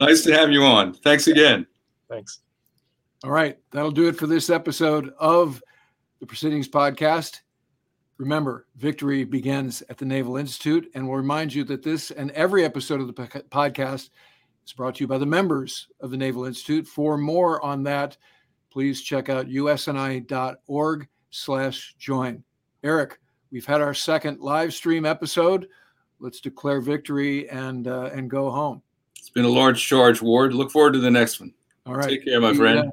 nice 0.00 0.22
to 0.22 0.32
have 0.32 0.50
you 0.50 0.64
on. 0.64 0.94
Thanks 0.94 1.26
again. 1.26 1.66
Thanks. 2.08 2.40
All 3.22 3.30
right. 3.30 3.58
That'll 3.70 3.90
do 3.90 4.08
it 4.08 4.16
for 4.16 4.26
this 4.26 4.48
episode 4.48 5.12
of 5.18 5.62
the 6.20 6.26
Proceedings 6.26 6.70
Podcast. 6.70 7.42
Remember, 8.16 8.66
victory 8.76 9.24
begins 9.24 9.82
at 9.88 9.98
the 9.98 10.04
Naval 10.04 10.36
Institute, 10.36 10.90
and 10.94 11.06
we'll 11.06 11.16
remind 11.16 11.52
you 11.52 11.64
that 11.64 11.82
this 11.82 12.10
and 12.12 12.30
every 12.30 12.64
episode 12.64 13.00
of 13.00 13.08
the 13.08 13.12
podcast 13.12 14.10
is 14.64 14.72
brought 14.72 14.96
to 14.96 15.04
you 15.04 15.08
by 15.08 15.18
the 15.18 15.26
members 15.26 15.88
of 16.00 16.10
the 16.10 16.16
Naval 16.16 16.44
Institute. 16.44 16.86
For 16.86 17.16
more 17.18 17.60
on 17.64 17.82
that, 17.84 18.16
please 18.70 19.02
check 19.02 19.28
out 19.28 19.48
usni.org 19.48 21.08
slash 21.30 21.94
join. 21.98 22.44
Eric, 22.84 23.18
we've 23.50 23.66
had 23.66 23.80
our 23.80 23.94
second 23.94 24.40
live 24.40 24.72
stream 24.72 25.04
episode. 25.04 25.66
Let's 26.20 26.40
declare 26.40 26.80
victory 26.80 27.50
and 27.50 27.88
uh, 27.88 28.10
and 28.14 28.30
go 28.30 28.50
home. 28.50 28.82
It's 29.18 29.30
been 29.30 29.44
a 29.44 29.48
large 29.48 29.84
charge, 29.84 30.22
Ward. 30.22 30.54
Look 30.54 30.70
forward 30.70 30.92
to 30.92 31.00
the 31.00 31.10
next 31.10 31.40
one. 31.40 31.52
All 31.86 31.94
right. 31.94 32.08
Take 32.08 32.24
care, 32.24 32.40
my 32.40 32.54
friend. 32.54 32.90